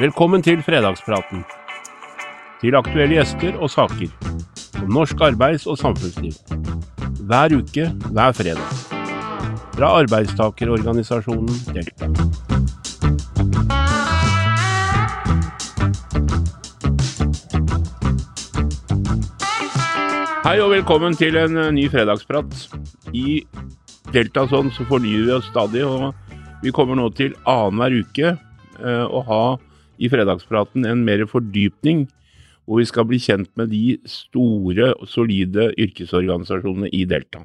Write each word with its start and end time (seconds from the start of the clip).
Velkommen 0.00 0.40
til 0.40 0.62
fredagspraten. 0.64 1.42
Til 2.62 2.76
aktuelle 2.78 3.18
gjester 3.18 3.58
og 3.60 3.68
saker. 3.68 4.08
Om 4.80 4.94
norsk 4.96 5.20
arbeids- 5.20 5.66
og 5.68 5.76
samfunnsliv. 5.76 6.32
Hver 7.28 7.52
uke, 7.58 7.90
hver 8.08 8.32
fredag. 8.32 8.70
Fra 9.76 9.92
arbeidstakerorganisasjonen 10.00 11.52
Delta. 11.76 12.08
Hei 20.48 20.56
og 20.64 20.72
velkommen 20.78 21.12
til 21.12 21.36
en 21.36 21.60
eh, 21.60 21.72
ny 21.76 21.90
fredagsprat. 21.92 22.70
I 23.12 23.44
Deltason 24.16 24.72
så 24.72 24.88
fornyer 24.88 25.28
vi 25.28 25.40
oss 25.42 25.52
stadig, 25.52 25.84
og 25.84 26.14
vi 26.64 26.72
kommer 26.72 26.96
nå 26.96 27.12
til 27.12 27.36
annenhver 27.44 28.00
uke 28.00 28.30
eh, 28.32 29.04
å 29.04 29.28
ha 29.28 29.44
i 30.00 30.08
fredagspraten 30.08 30.86
en 30.88 31.04
mer 31.04 31.26
fordypning, 31.28 32.06
hvor 32.64 32.80
vi 32.80 32.88
skal 32.88 33.06
bli 33.08 33.18
kjent 33.20 33.50
med 33.58 33.72
de 33.74 33.98
store 34.08 34.92
solide 35.10 35.70
yrkesorganisasjonene 35.80 36.90
i 36.96 37.04
Delta. 37.08 37.44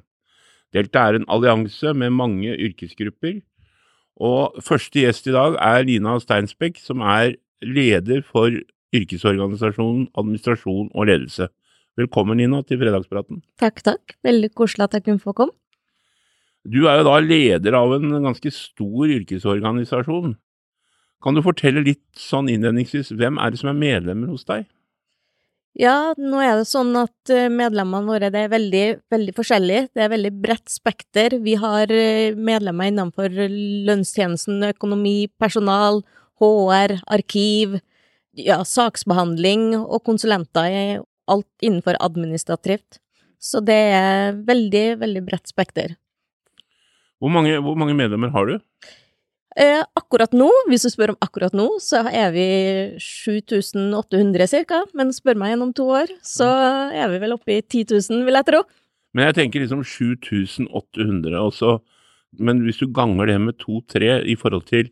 Delta 0.75 1.07
er 1.07 1.19
en 1.19 1.27
allianse 1.31 1.93
med 1.97 2.15
mange 2.15 2.55
yrkesgrupper, 2.55 3.41
og 4.15 4.55
første 4.63 5.01
gjest 5.01 5.27
i 5.27 5.35
dag 5.35 5.57
er 5.59 5.83
Lina 5.87 6.15
Steinsbekk, 6.23 6.79
som 6.79 7.03
er 7.03 7.35
leder 7.65 8.23
for 8.23 8.53
yrkesorganisasjonen 8.95 10.07
Administrasjon 10.15 10.89
og 10.93 11.09
ledelse. 11.09 11.49
Velkommen, 11.99 12.39
Nina, 12.39 12.61
til 12.67 12.79
fredagspraten. 12.79 13.41
Takk, 13.59 13.81
takk. 13.83 14.15
Veldig 14.23 14.51
koselig 14.55 14.87
at 14.87 14.97
jeg 14.97 15.05
kunne 15.07 15.23
få 15.23 15.35
komme. 15.35 15.55
Du 16.65 16.87
er 16.89 16.99
jo 16.99 17.05
da 17.07 17.19
leder 17.21 17.75
av 17.77 17.93
en 17.95 18.09
ganske 18.23 18.51
stor 18.51 19.11
yrkesorganisasjon. 19.15 20.33
Kan 21.25 21.33
du 21.33 21.41
fortelle 21.41 21.81
litt 21.81 22.05
sånn 22.21 22.51
innledningsvis, 22.53 23.09
hvem 23.17 23.39
er 23.41 23.51
det 23.51 23.57
som 23.57 23.71
er 23.71 23.79
medlemmer 23.79 24.29
hos 24.29 24.45
deg? 24.45 24.67
Ja, 25.75 26.13
nå 26.15 26.39
er 26.39 26.61
det 26.61 26.67
sånn 26.69 26.93
at 26.95 27.31
eh, 27.33 27.49
medlemmene 27.51 28.07
våre 28.07 28.29
det 28.31 28.45
er 28.45 28.51
veldig, 28.53 28.83
veldig 29.11 29.33
forskjellige. 29.35 29.87
Det 29.91 30.05
er 30.05 30.11
veldig 30.13 30.31
bredt 30.43 30.71
spekter. 30.71 31.35
Vi 31.43 31.57
har 31.59 31.91
eh, 31.91 32.37
medlemmer 32.37 32.87
innenfor 32.91 33.33
lønnstjenesten, 33.89 34.63
økonomi, 34.69 35.25
personal, 35.41 35.99
HR, 36.39 36.95
arkiv, 37.17 37.79
ja, 38.39 38.61
saksbehandling 38.67 39.73
og 39.81 39.99
konsulenter 40.07 41.01
alt 41.31 41.65
innenfor 41.65 41.99
administrativt. 42.05 43.01
Så 43.41 43.59
det 43.65 43.81
er 43.97 44.37
veldig, 44.47 44.85
veldig 45.01 45.25
bredt 45.27 45.51
spekter. 45.51 45.97
Hvor 47.19 47.33
mange, 47.33 47.57
hvor 47.63 47.75
mange 47.79 47.97
medlemmer 47.97 48.31
har 48.31 48.47
du? 48.47 48.55
Eh, 49.55 49.81
akkurat 49.95 50.33
nå, 50.35 50.49
hvis 50.67 50.83
du 50.83 50.91
spør 50.91 51.13
om 51.13 51.21
akkurat 51.23 51.53
nå, 51.55 51.69
så 51.79 52.01
er 52.09 52.33
vi 52.35 52.47
7800 52.99 54.49
cirka, 54.51 54.81
men 54.97 55.13
spør 55.15 55.39
meg 55.39 55.53
gjennom 55.53 55.71
to 55.77 55.85
år, 55.95 56.11
så 56.27 56.49
er 56.91 57.07
vi 57.13 57.21
vel 57.23 57.37
oppe 57.37 57.55
i 57.55 57.61
10 57.61 57.85
000, 57.93 58.25
vil 58.27 58.39
jeg 58.41 58.49
tro. 58.49 58.61
Men 59.15 59.29
jeg 59.29 59.37
tenker 59.37 59.63
liksom 59.63 59.85
7800, 59.87 61.39
også, 61.39 61.77
men 62.43 62.65
hvis 62.65 62.83
du 62.83 62.89
ganger 62.91 63.31
det 63.31 63.39
med 63.45 63.59
to-tre 63.61 64.17
i 64.27 64.35
forhold 64.35 64.67
til 64.67 64.91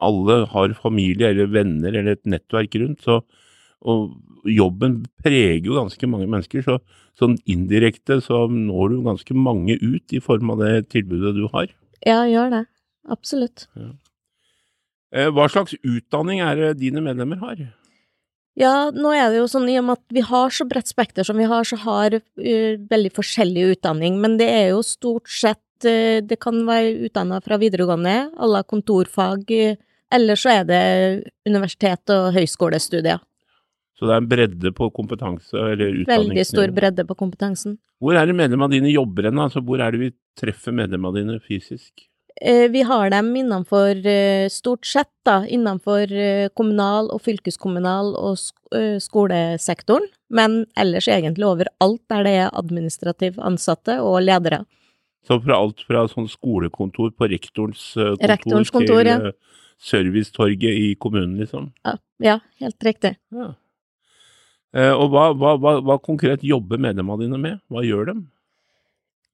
alle 0.00 0.44
har 0.54 0.78
familie 0.78 1.32
eller 1.34 1.50
venner 1.50 1.90
eller 1.90 2.14
et 2.14 2.30
nettverk 2.30 2.78
rundt, 2.78 3.02
så 3.02 3.20
og 3.80 4.12
jobben 4.44 4.98
preger 5.24 5.64
jo 5.64 5.78
ganske 5.78 6.08
mange 6.10 6.26
mennesker, 6.28 6.64
så 6.64 6.76
sånn 7.16 7.38
indirekte 7.48 8.18
så 8.24 8.42
når 8.52 8.92
du 8.92 8.98
ganske 9.06 9.36
mange 9.36 9.78
ut 9.80 10.12
i 10.12 10.20
form 10.20 10.52
av 10.52 10.60
det 10.64 10.90
tilbudet 10.92 11.32
du 11.36 11.46
har. 11.52 11.70
Ja, 12.04 12.22
gjør 12.28 12.52
det. 12.52 12.64
Absolutt. 13.08 13.68
Ja. 13.78 13.92
Eh, 15.10 15.30
hva 15.34 15.48
slags 15.50 15.74
utdanning 15.82 16.42
er 16.44 16.58
det 16.58 16.74
dine 16.82 17.02
medlemmer 17.02 17.40
har? 17.42 17.62
Ja, 18.58 18.90
nå 18.92 19.12
er 19.14 19.30
det 19.30 19.40
jo 19.40 19.48
sånn 19.50 19.68
i 19.70 19.78
og 19.80 19.86
med 19.88 19.98
at 19.98 20.14
vi 20.14 20.22
har 20.26 20.52
så 20.52 20.66
bredt 20.68 20.90
spekter 20.90 21.26
som 21.26 21.38
vi 21.38 21.46
har, 21.48 21.66
så 21.66 21.78
har 21.80 22.18
uh, 22.18 22.72
veldig 22.90 23.12
forskjellig 23.16 23.70
utdanning, 23.76 24.18
men 24.22 24.36
det 24.40 24.48
er 24.50 24.66
jo 24.74 24.82
stort 24.84 25.30
sett 25.30 25.86
uh, 25.86 26.18
Det 26.20 26.36
kan 26.42 26.58
være 26.66 27.08
utdanna 27.08 27.40
fra 27.44 27.60
videregående, 27.62 28.16
alle 28.36 28.62
kontorfag, 28.68 29.46
uh, 29.48 29.78
eller 30.12 30.38
så 30.38 30.52
er 30.58 30.68
det 30.68 30.82
universitet 31.48 32.12
og 32.12 32.34
høyskolestudier. 32.36 33.22
Så 33.96 34.08
det 34.08 34.16
er 34.16 34.22
en 34.22 34.28
bredde 34.28 34.74
på 34.76 34.90
kompetanse 34.96 35.54
eller 35.54 36.02
utdanning? 36.02 36.30
Veldig 36.32 36.46
stor 36.48 36.74
bredde 36.74 37.04
på 37.06 37.16
kompetansen. 37.20 37.78
Hvor 38.00 38.16
er 38.16 38.26
det 38.26 38.36
medlemmene 38.36 38.78
dine 38.78 38.92
jobber 38.94 39.28
hen? 39.28 39.40
Altså, 39.44 39.60
hvor 39.64 39.82
er 39.84 39.92
det 39.92 40.00
vi 40.00 40.14
treffer 40.40 40.74
medlemmene 40.74 41.20
dine 41.20 41.40
fysisk? 41.44 42.09
Eh, 42.36 42.70
vi 42.70 42.82
har 42.82 43.10
dem 43.10 43.36
innenfor, 43.36 44.06
eh, 44.06 44.48
stort 44.48 44.86
sett 44.86 45.12
da, 45.24 45.46
innenfor 45.46 46.12
eh, 46.12 46.48
kommunal 46.48 47.10
og 47.10 47.22
fylkeskommunal 47.22 48.14
og 48.16 48.38
skolesektoren, 49.02 50.06
men 50.30 50.64
ellers 50.78 51.08
egentlig 51.10 51.48
overalt 51.48 52.02
der 52.08 52.22
det 52.24 52.34
er 52.38 52.52
administrativt 52.54 53.40
ansatte 53.42 53.96
og 53.98 54.20
ledere. 54.22 54.62
Så 55.26 55.40
fra 55.42 55.58
alt 55.58 55.82
fra 55.84 56.04
sånn 56.08 56.28
skolekontor 56.30 57.10
på 57.18 57.28
rektorens 57.32 57.82
kontor, 57.96 58.28
rektorens 58.30 58.70
kontor 58.70 59.02
til 59.02 59.26
ja. 59.26 59.32
servicetorget 59.82 60.70
i 60.70 60.94
kommunen, 61.02 61.34
liksom? 61.42 61.72
Ja, 61.84 61.96
ja 62.22 62.38
helt 62.62 62.86
riktig. 62.86 63.16
Ja. 63.34 63.50
Og 64.94 65.10
hva, 65.10 65.32
hva, 65.34 65.56
hva, 65.58 65.74
hva 65.82 65.98
konkret 65.98 66.46
jobber 66.46 66.78
medlemmene 66.78 67.26
dine 67.26 67.42
med? 67.42 67.58
Hva 67.68 67.82
gjør 67.82 68.12
de? 68.12 68.16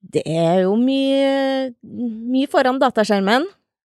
Det 0.01 0.23
er 0.29 0.63
jo 0.65 0.75
mye, 0.79 1.73
mye 1.83 2.49
foran 2.51 2.79
dataskjermen. 2.81 3.47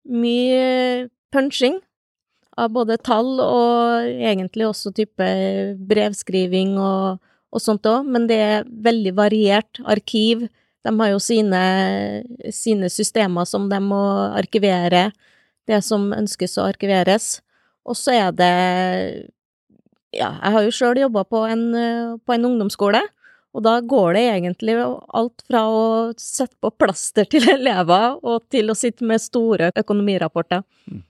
Mye 0.08 1.08
punching 1.34 1.78
av 2.58 2.72
både 2.74 2.98
tall 3.04 3.38
og 3.42 4.08
egentlig 4.08 4.66
også 4.66 4.92
type 4.96 5.26
brevskriving 5.90 6.76
og, 6.80 7.18
og 7.52 7.62
sånt 7.62 7.86
òg, 7.86 8.08
men 8.08 8.26
det 8.30 8.38
er 8.42 8.70
veldig 8.88 9.14
variert 9.18 9.80
arkiv. 9.86 10.48
De 10.86 10.94
har 11.00 11.12
jo 11.12 11.20
sine, 11.22 11.62
sine 12.54 12.90
systemer 12.90 13.46
som 13.48 13.68
de 13.70 13.78
må 13.82 14.00
arkivere, 14.38 15.10
det 15.68 15.82
som 15.84 16.08
ønskes 16.16 16.56
å 16.58 16.66
arkiveres. 16.70 17.38
Og 17.88 17.98
så 17.98 18.16
er 18.16 18.32
det 18.36 18.54
Ja, 20.16 20.32
jeg 20.40 20.52
har 20.54 20.62
jo 20.64 20.72
sjøl 20.72 21.02
jobba 21.02 21.22
på, 21.28 21.42
på 21.44 22.32
en 22.32 22.46
ungdomsskole. 22.48 23.02
Og 23.56 23.64
da 23.64 23.78
går 23.80 24.18
det 24.18 24.24
egentlig 24.28 24.74
alt 24.78 25.44
fra 25.48 25.62
å 25.72 25.84
sette 26.20 26.54
på 26.60 26.70
plaster 26.76 27.28
til 27.30 27.48
elever, 27.56 28.18
og 28.22 28.44
til 28.52 28.70
å 28.70 28.76
sitte 28.78 29.06
med 29.08 29.22
store 29.24 29.72
økonomirapporter. 29.78 30.64
Mm. 30.90 31.04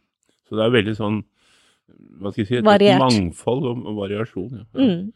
Så 0.49 0.56
det 0.56 0.65
er 0.65 0.76
veldig 0.78 0.97
sånn, 0.97 1.22
hva 2.19 2.32
skal 2.32 2.44
jeg 2.44 2.50
si, 2.50 2.60
et 2.60 2.69
Variert. 2.69 3.03
mangfold 3.03 3.66
og, 3.69 3.88
og 3.91 3.99
variasjon. 4.04 4.62
Ja. 4.62 4.69
Mm. 4.78 5.09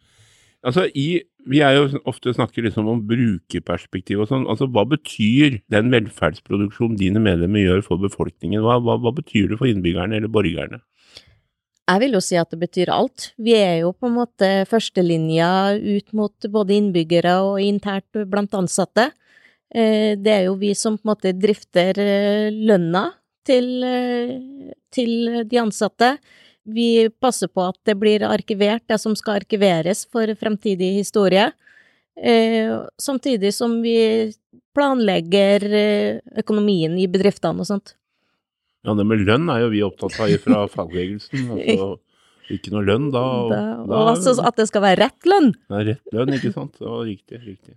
Altså, 0.63 0.87
i, 0.95 1.23
Vi 1.51 1.59
er 1.59 1.75
jo 1.75 2.01
ofte 2.07 2.31
snakker 2.31 2.63
liksom 2.63 2.87
om 2.87 3.01
brukerperspektiv 3.09 4.21
og 4.23 4.29
sånn. 4.31 4.45
altså 4.47 4.69
Hva 4.71 4.85
betyr 4.87 5.57
den 5.73 5.89
velferdsproduksjonen 5.91 7.01
dine 7.01 7.23
medlemmer 7.23 7.65
gjør 7.65 7.83
for 7.89 8.03
befolkningen? 8.03 8.63
Hva, 8.63 8.77
hva, 8.79 8.95
hva 9.03 9.11
betyr 9.17 9.51
det 9.51 9.59
for 9.59 9.67
innbyggerne 9.67 10.21
eller 10.21 10.31
borgerne? 10.31 10.79
Jeg 11.91 11.99
vil 11.99 12.15
jo 12.15 12.21
si 12.23 12.37
at 12.39 12.53
det 12.53 12.61
betyr 12.61 12.93
alt. 12.95 13.33
Vi 13.43 13.57
er 13.59 13.81
jo 13.83 13.91
på 13.93 14.07
en 14.07 14.15
måte 14.21 14.51
førstelinja 14.71 15.75
ut 15.83 16.13
mot 16.15 16.47
både 16.55 16.77
innbyggere 16.79 17.35
og 17.43 17.59
internt 17.63 18.23
blant 18.31 18.55
ansatte. 18.55 19.11
Eh, 19.75 20.15
det 20.21 20.33
er 20.33 20.47
jo 20.47 20.55
vi 20.61 20.75
som 20.79 20.99
på 20.99 21.07
en 21.07 21.11
måte 21.15 21.33
drifter 21.35 21.99
eh, 21.99 22.53
lønna 22.53 23.07
til, 23.47 23.69
eh, 23.89 24.71
til 24.95 25.43
de 25.49 25.59
ansatte. 25.59 26.15
Vi 26.63 27.09
passer 27.19 27.51
på 27.51 27.65
at 27.73 27.81
det 27.89 27.97
blir 27.99 28.23
arkivert, 28.29 28.85
det 28.87 29.01
som 29.03 29.17
skal 29.19 29.41
arkiveres 29.41 30.05
for 30.07 30.31
fremtidig 30.39 30.93
historie. 31.01 31.49
Samtidig 33.01 33.51
som 33.57 33.81
vi 33.83 34.31
planlegger 34.77 35.65
økonomien 36.39 36.95
i 37.01 37.09
bedriftene 37.11 37.65
og 37.65 37.67
sånt. 37.67 37.95
Ja, 38.83 38.95
det 38.99 39.05
med 39.07 39.23
lønn 39.23 39.51
er 39.53 39.63
jo 39.63 39.69
vi 39.73 39.83
opptatt 39.87 40.17
av 40.21 40.33
fra 40.43 40.65
fagbevegelsen. 40.75 41.53
Altså, 41.55 41.93
ikke 42.53 42.73
noe 42.75 42.83
lønn, 42.85 43.11
da 43.15 43.23
Og, 43.23 43.53
da, 43.53 43.61
og 43.87 44.11
altså 44.17 44.35
at 44.43 44.59
det 44.59 44.67
skal 44.69 44.83
være 44.85 45.01
rett 45.05 45.29
lønn? 45.31 45.53
Ja, 45.71 45.85
rett 45.93 46.17
lønn, 46.17 46.35
ikke 46.37 46.53
sant. 46.55 46.81
Ja, 46.83 46.99
riktig, 47.07 47.39
riktig. 47.47 47.77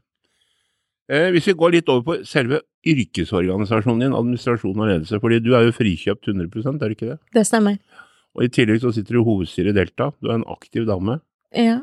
Eh, 1.05 1.29
hvis 1.35 1.45
vi 1.51 1.53
går 1.53 1.75
litt 1.75 1.89
over 1.93 2.01
på 2.07 2.15
selve 2.25 2.63
yrkesorganisasjonen 2.89 4.01
din, 4.07 4.15
administrasjon 4.17 4.79
og 4.79 4.89
ledelse, 4.89 5.19
fordi 5.21 5.37
du 5.45 5.51
er 5.53 5.67
jo 5.67 5.75
frikjøpt 5.77 6.31
100% 6.33 6.81
er 6.81 6.89
det 6.89 6.97
ikke 6.97 7.11
det? 7.11 7.19
Det 7.37 7.45
stemmer. 7.45 7.77
Og 8.35 8.47
i 8.47 8.51
tillegg 8.51 8.81
så 8.81 8.91
sitter 8.95 9.15
du 9.15 9.21
i 9.21 9.27
hovedstyret 9.27 9.71
i 9.71 9.77
Delta, 9.77 10.09
du 10.17 10.31
er 10.31 10.39
en 10.39 10.47
aktiv 10.51 10.87
dame. 10.89 11.19
Ja. 11.55 11.77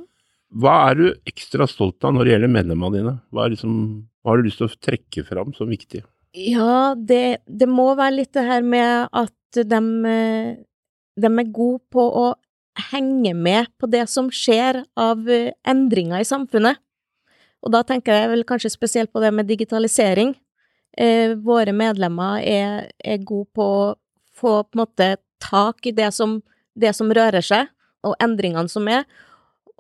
Hva 0.52 0.75
er 0.91 0.99
du 0.99 1.05
ekstra 1.31 1.69
stolt 1.70 2.02
av 2.05 2.17
når 2.17 2.26
det 2.26 2.35
gjelder 2.35 2.52
medlemmene 2.58 2.99
dine? 2.99 3.14
Hva, 3.32 3.47
liksom, 3.55 3.76
hva 4.20 4.35
har 4.35 4.43
du 4.43 4.50
lyst 4.50 4.61
til 4.61 4.69
å 4.69 4.81
trekke 4.91 5.25
fram 5.25 5.55
som 5.56 5.70
viktig? 5.73 6.02
Ja, 6.32 6.94
det, 6.96 7.43
det, 7.46 7.69
må 7.69 7.93
være 7.99 8.17
litt 8.23 8.32
det 8.32 8.46
her 8.46 8.64
med 8.64 9.08
at 9.12 9.34
de, 9.52 9.81
de 11.20 11.29
er 11.29 11.52
gode 11.52 11.82
på 11.93 12.05
å 12.05 12.29
henge 12.88 13.34
med 13.37 13.69
på 13.76 13.88
det 13.93 14.06
som 14.08 14.31
skjer 14.32 14.81
av 14.96 15.29
endringer 15.29 16.23
i 16.23 16.29
samfunnet. 16.29 16.81
Og 17.62 17.75
da 17.75 17.82
tenker 17.87 18.17
jeg 18.17 18.31
vel 18.32 18.46
kanskje 18.49 18.73
spesielt 18.73 19.12
på 19.12 19.20
det 19.23 19.31
med 19.37 19.46
digitalisering. 19.50 20.32
Eh, 20.99 21.37
våre 21.37 21.73
medlemmer 21.76 22.40
er, 22.40 22.88
er 22.99 23.20
gode 23.28 23.50
på 23.55 23.67
å 23.67 23.85
få 24.32 24.62
på 24.64 24.76
en 24.76 24.82
måte 24.82 25.12
tak 25.43 25.87
i 25.87 25.94
det 25.94 26.11
som 26.17 26.40
det 26.75 26.94
som 26.96 27.12
rører 27.12 27.44
seg, 27.44 27.69
og 28.02 28.17
endringene 28.23 28.70
som 28.73 28.88
er. 28.88 29.05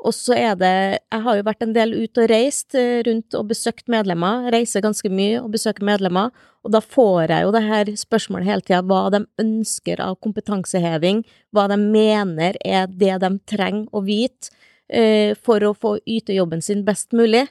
Og 0.02 0.14
så 0.16 0.34
er 0.34 0.56
det 0.58 0.74
Jeg 1.12 1.22
har 1.24 1.36
jo 1.38 1.44
vært 1.46 1.62
en 1.62 1.74
del 1.76 1.94
ute 1.94 2.24
og 2.24 2.30
reist 2.32 2.74
eh, 2.74 3.02
rundt 3.06 3.36
og 3.38 3.48
besøkt 3.52 3.86
medlemmer. 3.92 4.48
Reiser 4.52 4.82
ganske 4.82 5.08
mye 5.12 5.38
og 5.42 5.52
besøker 5.54 5.86
medlemmer. 5.86 6.32
Og 6.66 6.74
da 6.74 6.80
får 6.82 7.30
jeg 7.30 7.46
jo 7.46 7.54
det 7.54 7.62
her 7.66 7.92
spørsmålet 7.98 8.48
hele 8.48 8.66
tida 8.66 8.82
hva 8.86 9.06
de 9.14 9.22
ønsker 9.42 10.02
av 10.02 10.18
kompetanseheving, 10.22 11.22
hva 11.54 11.68
de 11.70 11.78
mener 11.78 12.58
er 12.64 12.90
det 12.90 13.16
de 13.22 13.32
trenger 13.50 13.88
å 13.94 14.02
vite 14.06 14.52
eh, 14.88 15.38
for 15.38 15.62
å 15.62 15.74
få 15.74 15.96
yte 16.06 16.34
jobben 16.36 16.62
sin 16.62 16.84
best 16.86 17.14
mulig. 17.14 17.46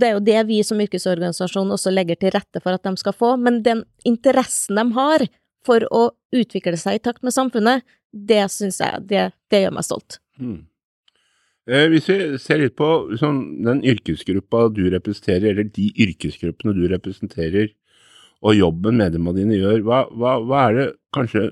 Det 0.00 0.08
er 0.08 0.16
jo 0.16 0.24
det 0.24 0.40
vi 0.48 0.62
som 0.64 0.80
yrkesorganisasjon 0.80 1.74
også 1.74 1.92
legger 1.92 2.18
til 2.18 2.34
rette 2.34 2.62
for 2.62 2.74
at 2.74 2.86
de 2.86 2.94
skal 2.98 3.14
få, 3.16 3.34
men 3.36 3.60
den 3.66 3.84
interessen 4.08 4.78
de 4.80 4.86
har 4.96 5.26
for 5.66 5.84
å 5.92 6.08
utvikle 6.32 6.78
seg 6.80 6.96
i 6.96 7.02
takt 7.04 7.24
med 7.26 7.36
samfunnet, 7.36 7.84
det 8.10 8.42
syns 8.50 8.80
jeg 8.80 9.04
det, 9.10 9.30
det, 9.52 9.64
gjør 9.64 9.76
meg 9.76 9.86
stolt. 9.86 10.18
Mm. 10.40 10.64
Eh, 11.68 11.86
hvis 11.92 12.08
vi 12.08 12.18
ser 12.40 12.62
litt 12.62 12.76
på 12.78 12.88
sånn, 13.20 13.40
den 13.66 13.82
yrkesgruppa 13.86 14.68
du 14.72 14.86
representerer, 14.92 15.50
eller 15.52 15.68
de 15.68 15.90
yrkesgruppene 16.06 16.74
du 16.76 16.86
representerer, 16.90 17.74
og 18.40 18.56
jobben 18.56 18.96
medlemmene 19.00 19.42
dine 19.42 19.58
gjør, 19.58 19.82
hva, 19.84 20.04
hva, 20.16 20.38
hva, 20.40 20.62
er 20.68 20.78
det 20.78 20.86
kanskje 21.16 21.50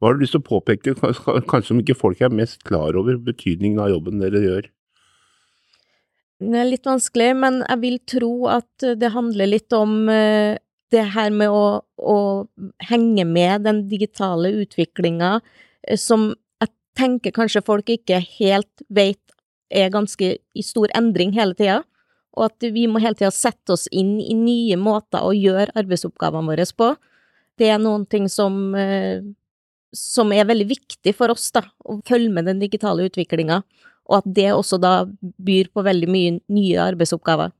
Hva 0.00 0.10
har 0.10 0.16
du 0.16 0.24
lyst 0.24 0.34
til 0.34 0.42
å 0.42 0.44
påpeke, 0.44 0.92
kanskje 1.50 1.68
som 1.68 1.80
ikke 1.80 1.96
folk 1.96 2.18
er 2.20 2.32
mest 2.34 2.64
klar 2.66 2.96
over 2.98 3.16
betydningen 3.24 3.78
av 3.80 3.92
jobben 3.92 4.20
dere 4.20 4.42
gjør? 4.42 4.66
Det 6.44 6.58
er 6.60 6.66
litt 6.66 6.84
vanskelig, 6.84 7.28
men 7.40 7.60
jeg 7.62 7.80
vil 7.80 7.98
tro 8.10 8.32
at 8.52 8.86
det 9.00 9.12
handler 9.14 9.48
litt 9.48 9.72
om 9.76 10.10
eh, 10.12 10.58
det 10.92 11.04
her 11.14 11.32
med 11.32 11.52
å, 11.52 11.80
å 11.96 12.18
henge 12.90 13.24
med 13.28 13.64
den 13.68 13.84
digitale 13.88 14.50
utviklinga 14.64 15.36
eh, 15.38 15.98
som 16.00 16.32
tenker 16.98 17.34
kanskje 17.34 17.64
folk 17.66 17.90
ikke 17.90 18.20
helt 18.38 18.84
vet 18.88 19.20
er 19.74 19.92
ganske 19.92 20.36
i 20.38 20.64
stor 20.64 20.92
endring 20.96 21.32
hele 21.34 21.56
tida, 21.58 21.80
og 22.34 22.48
at 22.48 22.66
vi 22.74 22.86
må 22.90 23.02
hele 23.02 23.18
tida 23.18 23.32
sette 23.34 23.74
oss 23.74 23.86
inn 23.94 24.16
i 24.22 24.34
nye 24.38 24.78
måter 24.80 25.22
å 25.22 25.32
gjøre 25.34 25.74
arbeidsoppgavene 25.78 26.50
våre 26.50 26.66
på. 26.76 26.92
Det 27.58 27.70
er 27.70 27.80
noen 27.82 28.06
ting 28.10 28.28
som, 28.28 28.74
eh, 28.74 29.22
som 29.94 30.32
er 30.32 30.44
veldig 30.44 30.66
viktig 30.68 31.14
for 31.14 31.30
oss, 31.30 31.50
da, 31.54 31.62
å 31.84 32.00
følge 32.06 32.30
med 32.30 32.46
den 32.46 32.58
digitale 32.58 33.06
utviklinga, 33.08 33.62
og 34.10 34.16
at 34.18 34.34
det 34.34 34.50
også 34.52 34.80
da 34.80 35.06
byr 35.38 35.70
på 35.72 35.84
veldig 35.84 36.08
mye 36.10 36.40
nye 36.48 36.78
arbeidsoppgaver. 36.92 37.52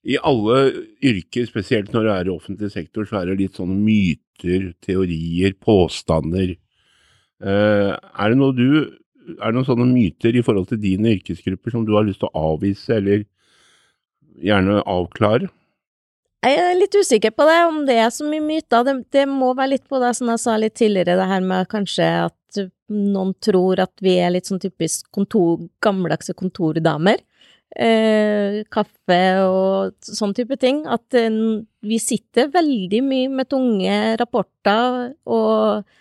I 0.00 0.16
alle 0.24 0.86
yrker, 1.04 1.44
spesielt 1.48 1.92
når 1.92 2.06
du 2.06 2.10
er 2.10 2.28
i 2.28 2.32
offentlig 2.32 2.70
sektor, 2.72 3.04
så 3.04 3.20
er 3.20 3.30
det 3.30 3.40
litt 3.42 3.58
sånne 3.60 3.76
myter, 3.76 4.72
teorier, 4.80 5.52
påstander. 5.60 6.54
Uh, 7.40 7.96
er 7.96 8.34
det 8.34 8.50
du 8.58 8.70
er 9.30 9.52
det 9.52 9.54
noen 9.54 9.68
sånne 9.68 9.86
myter 9.86 10.34
i 10.36 10.42
forhold 10.42 10.66
til 10.70 10.80
dine 10.82 11.14
yrkesgrupper 11.14 11.72
som 11.72 11.84
du 11.86 11.94
har 11.94 12.06
lyst 12.06 12.22
til 12.22 12.30
å 12.32 12.44
avvise, 12.54 12.96
eller 12.96 13.22
gjerne 14.40 14.80
avklare? 14.88 15.50
Jeg 16.40 16.56
er 16.56 16.76
litt 16.78 16.96
usikker 16.96 17.34
på 17.36 17.44
det, 17.46 17.58
om 17.68 17.82
det 17.86 17.98
er 18.00 18.10
så 18.14 18.26
mye 18.26 18.42
myter. 18.42 18.84
Det, 18.88 18.94
det 19.12 19.26
må 19.28 19.52
være 19.52 19.74
litt 19.74 19.86
på 19.86 20.00
det 20.02 20.14
som 20.16 20.32
jeg 20.32 20.42
sa 20.42 20.56
litt 20.58 20.74
tidligere, 20.80 21.18
det 21.20 21.28
her 21.30 21.44
med 21.44 21.68
kanskje 21.70 22.08
at 22.26 22.62
noen 22.90 23.34
tror 23.44 23.84
at 23.84 23.92
vi 24.02 24.16
er 24.18 24.32
litt 24.34 24.48
sånn 24.48 24.62
typisk 24.62 25.06
kontor, 25.14 25.60
gammeldagse 25.84 26.34
kontordamer 26.34 27.20
eh, 27.76 28.60
kaffe 28.72 29.22
og 29.44 29.94
sånn 30.04 30.34
type 30.36 30.58
ting. 30.60 30.82
At 30.90 31.14
eh, 31.18 31.30
vi 31.86 32.00
sitter 32.02 32.50
veldig 32.52 33.02
mye 33.06 33.30
med 33.40 33.50
tunge 33.50 33.96
rapporter 34.20 35.14
og 35.30 35.98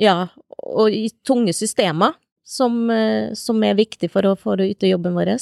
ja, 0.00 0.16
og 0.64 0.94
i 0.94 1.08
tunge 1.26 1.52
systemer 1.56 2.16
som, 2.46 2.82
eh, 2.90 3.32
som 3.38 3.62
er 3.64 3.78
viktig 3.78 4.10
for 4.12 4.26
å, 4.26 4.36
for 4.38 4.60
å 4.60 4.66
yte 4.66 4.90
jobben 4.90 5.16
vår. 5.18 5.34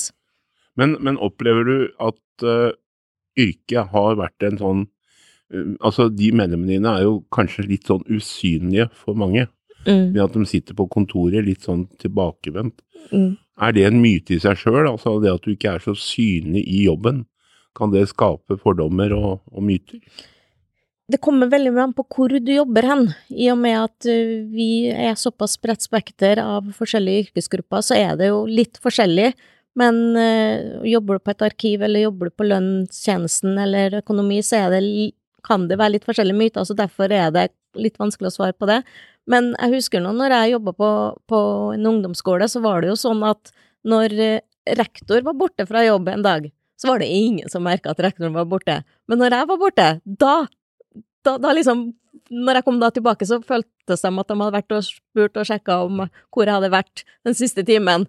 Men, 0.79 0.97
men 1.03 1.19
opplever 1.23 1.67
du 1.67 1.77
at 2.03 2.47
uh, 2.47 2.71
yrket 3.39 3.93
har 3.95 4.19
vært 4.21 4.45
en 4.47 4.61
sånn 4.61 4.83
uh, 4.85 5.73
Altså, 5.83 6.07
de 6.13 6.31
medlemmene 6.31 6.77
dine 6.77 6.93
er 6.93 7.07
jo 7.07 7.23
kanskje 7.35 7.67
litt 7.67 7.89
sånn 7.89 8.05
usynlige 8.07 8.91
for 8.95 9.19
mange. 9.19 9.49
Mm. 9.87 10.13
Ved 10.13 10.23
at 10.23 10.37
de 10.37 10.45
sitter 10.47 10.77
på 10.79 10.87
kontoret 10.93 11.47
litt 11.47 11.67
sånn 11.67 11.87
tilbakevendt. 12.03 12.83
Mm. 13.11 13.39
Er 13.59 13.75
det 13.75 13.87
en 13.89 14.03
myte 14.03 14.37
i 14.37 14.43
seg 14.43 14.59
sjøl, 14.61 14.85
altså 14.87 15.17
det 15.23 15.33
at 15.33 15.47
du 15.47 15.55
ikke 15.55 15.75
er 15.79 15.83
så 15.83 15.97
synlig 15.99 16.63
i 16.69 16.85
jobben? 16.85 17.25
Kan 17.79 17.95
det 17.95 18.09
skape 18.11 18.59
fordommer 18.61 19.15
og, 19.17 19.31
og 19.51 19.65
myter? 19.65 20.03
Det 21.09 21.21
kommer 21.25 21.49
veldig 21.49 21.71
mye 21.73 21.87
an 21.89 21.95
på 21.97 22.05
hvor 22.13 22.33
du 22.37 22.51
jobber 22.53 22.85
hen. 22.85 23.07
I 23.33 23.47
og 23.53 23.61
med 23.63 23.79
at 23.81 24.09
eh, 24.13 24.43
vi 24.53 24.91
er 24.93 25.15
såpass 25.17 25.57
bredt 25.63 25.87
spekter 25.87 26.41
av 26.43 26.67
forskjellige 26.77 27.29
yrkesgrupper, 27.29 27.85
så 27.85 27.97
er 27.97 28.19
det 28.21 28.29
jo 28.29 28.43
litt 28.45 28.77
forskjellig. 28.85 29.31
Men 29.79 30.01
øh, 30.21 30.85
jobber 30.91 31.17
du 31.17 31.25
på 31.25 31.33
et 31.33 31.47
arkiv, 31.47 31.85
eller 31.87 32.05
jobber 32.05 32.29
du 32.29 32.37
på 32.37 32.49
lønnstjenesten 32.51 33.57
eller 33.63 34.01
økonomi, 34.03 34.43
så 34.45 34.67
det, 34.73 34.83
kan 35.47 35.65
det 35.71 35.79
være 35.81 35.97
litt 35.97 36.09
forskjellige 36.09 36.41
myter, 36.43 36.67
så 36.69 36.77
derfor 36.77 37.15
er 37.15 37.33
det 37.33 37.47
litt 37.79 37.97
vanskelig 38.01 38.29
å 38.29 38.37
svare 38.41 38.57
på 38.59 38.69
det. 38.69 38.83
Men 39.29 39.55
jeg 39.55 39.79
husker 39.79 40.05
nå 40.05 40.13
når 40.17 40.35
jeg 40.35 40.55
jobba 40.57 40.77
på, 40.77 40.91
på, 41.31 41.41
en 41.77 41.89
ungdomsskole, 41.89 42.49
så 42.53 42.61
var 42.65 42.83
det 42.83 42.93
jo 42.93 43.01
sånn 43.01 43.25
at 43.29 43.53
når 43.89 44.17
eh, 44.25 44.45
rektor 44.77 45.25
var 45.25 45.41
borte 45.41 45.65
fra 45.69 45.87
jobb 45.87 46.13
en 46.13 46.27
dag, 46.27 46.53
så 46.79 46.93
var 46.93 47.01
det 47.01 47.09
ingen 47.09 47.49
som 47.49 47.65
merka 47.65 47.97
at 47.97 48.01
rektoren 48.05 48.37
var 48.37 48.49
borte. 48.51 48.83
Men 49.09 49.23
når 49.23 49.41
jeg 49.41 49.51
var 49.51 49.61
borte, 49.65 49.89
da, 50.05 50.35
da, 51.29 51.37
da 51.41 51.53
liksom 51.57 51.91
Når 52.29 52.59
jeg 52.59 52.65
kom 52.67 52.79
da 52.81 52.89
tilbake, 52.93 53.27
så 53.29 53.39
føltes 53.45 53.89
det 53.89 53.97
som 54.01 54.19
at 54.21 54.29
de 54.29 54.37
hadde 54.37 54.57
vært 54.59 54.75
og 54.77 54.85
spurt 54.85 55.39
og 55.41 55.47
sjekka 55.49 55.79
om 55.87 56.03
hvor 56.05 56.45
jeg 56.45 56.57
hadde 56.59 56.73
vært 56.75 57.05
den 57.25 57.37
siste 57.37 57.65
timen. 57.65 58.05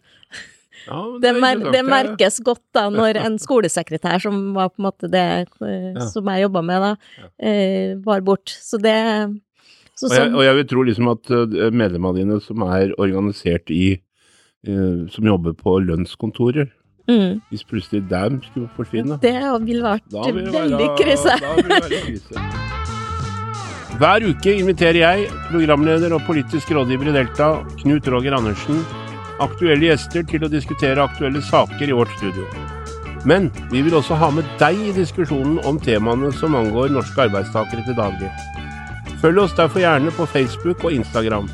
Ja, 0.88 1.00
det, 1.20 1.28
det, 1.28 1.42
mer, 1.42 1.62
det, 1.74 1.82
merkes 1.88 2.40
godt 2.46 2.64
da 2.76 2.86
når 2.94 3.20
en 3.20 3.38
skolesekretær, 3.42 4.22
som 4.24 4.54
var 4.56 4.72
på 4.72 4.82
en 4.82 4.88
måte 4.88 5.10
det 5.12 5.26
eh, 5.66 5.92
ja. 5.96 6.08
som 6.12 6.30
jeg 6.32 6.46
jobba 6.46 6.64
med 6.66 6.84
da, 6.86 6.92
eh, 7.42 7.96
var 8.06 8.24
bort. 8.26 8.54
Så 8.54 8.80
det 8.82 8.96
så, 10.00 10.08
og, 10.08 10.14
jeg, 10.16 10.30
og, 10.32 10.44
jeg, 10.46 10.56
vil 10.56 10.68
tro 10.72 10.84
liksom 10.88 11.12
at 11.12 11.32
eh, 11.36 11.72
medlemmene 11.76 12.22
dine 12.22 12.40
som 12.44 12.64
er 12.70 12.94
organisert 12.98 13.72
i 13.74 14.00
Som 14.60 15.24
jobber 15.24 15.54
på 15.56 15.78
lønnskontorer 15.80 16.68
mm. 17.08 17.40
Hvis 17.48 17.64
plutselig 17.64 18.04
dem 18.10 18.42
skulle 18.44 18.68
forsvinne 18.76 19.16
Det 19.24 19.36
ville 19.64 19.84
vært 19.86 20.08
vil 20.12 20.52
veldig 20.52 20.90
være, 20.90 20.96
krise. 21.00 22.98
Hver 23.98 24.22
uke 24.30 24.54
inviterer 24.54 25.00
jeg, 25.02 25.30
programleder 25.50 26.14
og 26.14 26.22
politisk 26.28 26.70
rådgiver 26.76 27.10
i 27.10 27.14
Delta, 27.16 27.48
Knut 27.82 28.08
Roger 28.14 28.36
Andersen, 28.38 28.84
aktuelle 29.42 29.90
gjester 29.90 30.28
til 30.30 30.46
å 30.46 30.52
diskutere 30.52 31.02
aktuelle 31.02 31.42
saker 31.42 31.90
i 31.90 31.96
vårt 31.98 32.14
studio. 32.20 32.46
Men 33.28 33.50
vi 33.72 33.82
vil 33.84 33.98
også 33.98 34.16
ha 34.22 34.30
med 34.32 34.48
deg 34.62 34.78
i 34.92 34.94
diskusjonen 34.96 35.58
om 35.68 35.80
temaene 35.82 36.32
som 36.38 36.56
angår 36.56 36.94
norske 36.94 37.26
arbeidstakere 37.26 37.84
til 37.88 37.98
daglig. 37.98 38.30
Følg 39.20 39.42
oss 39.44 39.58
derfor 39.58 39.84
gjerne 39.84 40.14
på 40.16 40.30
Facebook 40.32 40.86
og 40.86 40.96
Instagram. 40.96 41.50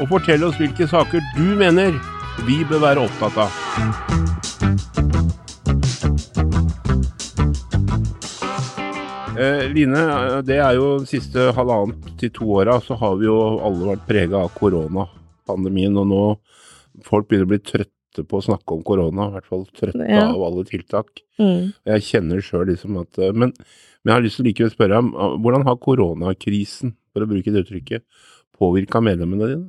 Og 0.00 0.08
fortell 0.10 0.48
oss 0.48 0.58
hvilke 0.58 0.88
saker 0.90 1.22
du 1.36 1.52
mener 1.58 2.00
vi 2.48 2.62
bør 2.66 2.82
være 2.88 3.04
opptatt 3.06 3.44
av. 3.44 5.07
Eh, 9.38 9.64
Line, 9.70 10.02
det 10.46 10.58
er 10.58 10.78
jo 10.78 10.96
de 11.02 11.10
siste 11.10 11.50
halvannet 11.56 12.10
til 12.20 12.32
to 12.34 12.48
åra 12.58 12.78
så 12.84 12.98
har 12.98 13.18
vi 13.20 13.28
jo 13.28 13.38
alle 13.64 13.92
vært 13.92 14.08
prega 14.08 14.42
av 14.42 14.50
koronapandemien. 14.58 15.96
Og 16.02 16.10
nå 16.10 16.22
folk 17.06 17.28
begynner 17.28 17.46
å 17.46 17.52
bli 17.54 17.62
trøtte 17.62 18.24
på 18.26 18.40
å 18.40 18.46
snakke 18.48 18.74
om 18.74 18.82
korona, 18.82 19.28
i 19.28 19.36
hvert 19.36 19.46
fall 19.46 19.68
trøtte 19.70 20.08
ja. 20.10 20.24
av 20.26 20.42
alle 20.42 20.64
tiltak. 20.66 21.22
Mm. 21.38 21.70
Jeg 21.92 22.08
kjenner 22.08 22.42
sjøl 22.42 22.66
liksom 22.72 22.98
at 23.04 23.20
eh, 23.22 23.30
Men 23.36 23.54
men 24.08 24.12
jeg 24.12 24.16
har 24.16 24.24
lyst 24.24 24.38
til 24.40 24.46
likevel 24.48 24.70
å 24.70 24.72
spørre 24.72 24.98
om 25.02 25.08
hvordan 25.42 25.64
har 25.66 25.80
koronakrisen, 25.82 26.94
for 27.12 27.24
å 27.24 27.28
bruke 27.28 27.52
det 27.52 27.64
uttrykket, 27.64 28.04
påvirka 28.58 29.02
medlemmene 29.04 29.48
dine? 29.50 29.66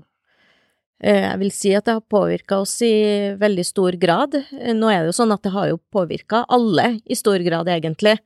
Eh, 0.99 1.25
jeg 1.25 1.39
vil 1.41 1.51
si 1.55 1.73
at 1.75 1.87
det 1.87 1.95
har 1.97 2.05
påvirka 2.11 2.59
oss 2.63 2.77
i 2.85 3.35
veldig 3.39 3.65
stor 3.67 3.97
grad. 3.99 4.37
Eh, 4.37 4.71
nå 4.75 4.91
er 4.91 5.01
det 5.01 5.11
jo 5.11 5.17
sånn 5.21 5.33
at 5.35 5.43
det 5.43 5.53
har 5.55 5.71
jo 5.71 5.81
påvirka 5.91 6.43
alle 6.51 6.93
i 7.03 7.17
stor 7.19 7.43
grad, 7.43 7.71
egentlig. 7.71 8.17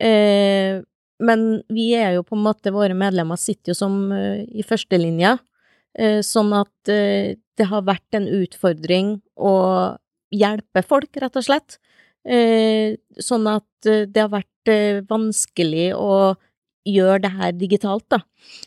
Eh, 0.00 0.80
men 1.20 1.46
vi 1.68 1.90
er 1.98 2.16
jo 2.16 2.24
på 2.24 2.36
en 2.36 2.44
måte, 2.46 2.72
våre 2.72 2.96
medlemmer 2.96 3.36
sitter 3.40 3.74
jo 3.74 3.76
som 3.76 3.96
i 4.08 4.64
førstelinja, 4.64 5.34
sånn 6.24 6.54
at 6.56 6.88
det 6.88 7.66
har 7.68 7.82
vært 7.84 8.16
en 8.16 8.24
utfordring 8.38 9.10
å 9.36 9.52
hjelpe 10.32 10.80
folk, 10.86 11.18
rett 11.20 11.36
og 11.36 11.44
slett. 11.44 11.76
Sånn 12.24 13.50
at 13.52 13.90
det 13.90 14.22
har 14.22 14.32
vært 14.32 14.72
vanskelig 15.10 15.90
å 15.98 16.14
gjøre 16.88 17.20
det 17.24 17.32
her 17.36 17.52
digitalt, 17.56 18.06
da. 18.12 18.22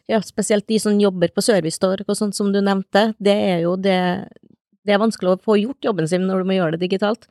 Ja, 0.10 0.22
spesielt 0.22 0.68
de 0.70 0.80
som 0.82 1.00
jobber 1.02 1.32
på 1.34 1.44
servicetorg 1.44 2.06
og 2.08 2.18
sånt 2.18 2.38
som 2.38 2.52
du 2.54 2.62
nevnte, 2.62 3.12
det 3.20 3.38
er 3.54 3.66
jo 3.66 3.75
det 3.75 4.30
Det 4.84 4.92
er 4.92 5.00
vanskelig 5.00 5.30
å 5.32 5.40
få 5.40 5.56
gjort 5.56 5.86
jobben 5.86 6.08
sin 6.12 6.25
når 6.28 6.42
du 6.42 6.48
må 6.50 6.56
gjøre 6.58 6.75
det 6.75 6.90
digitalt. 6.90 7.30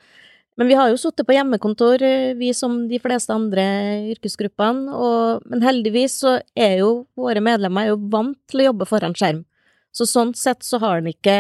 Men 0.61 0.69
vi 0.69 0.77
har 0.77 0.91
jo 0.93 0.99
sittet 1.01 1.27
på 1.27 1.33
hjemmekontor, 1.33 2.03
eh, 2.05 2.35
vi 2.37 2.53
som 2.55 2.83
de 2.89 2.99
fleste 3.01 3.33
andre 3.33 3.65
yrkesgruppene, 4.13 4.93
og, 4.93 5.47
men 5.49 5.65
heldigvis 5.65 6.19
så 6.25 6.37
er 6.53 6.83
jo 6.83 7.07
våre 7.17 7.41
medlemmer 7.41 7.89
jo 7.89 7.97
vant 8.13 8.37
til 8.51 8.61
å 8.61 8.69
jobbe 8.71 8.89
foran 8.91 9.17
skjerm. 9.17 9.47
Så 9.93 10.07
sånn 10.09 10.35
sett 10.37 10.65
så 10.65 10.81
har 10.83 11.01
den 11.01 11.13
ikke 11.13 11.37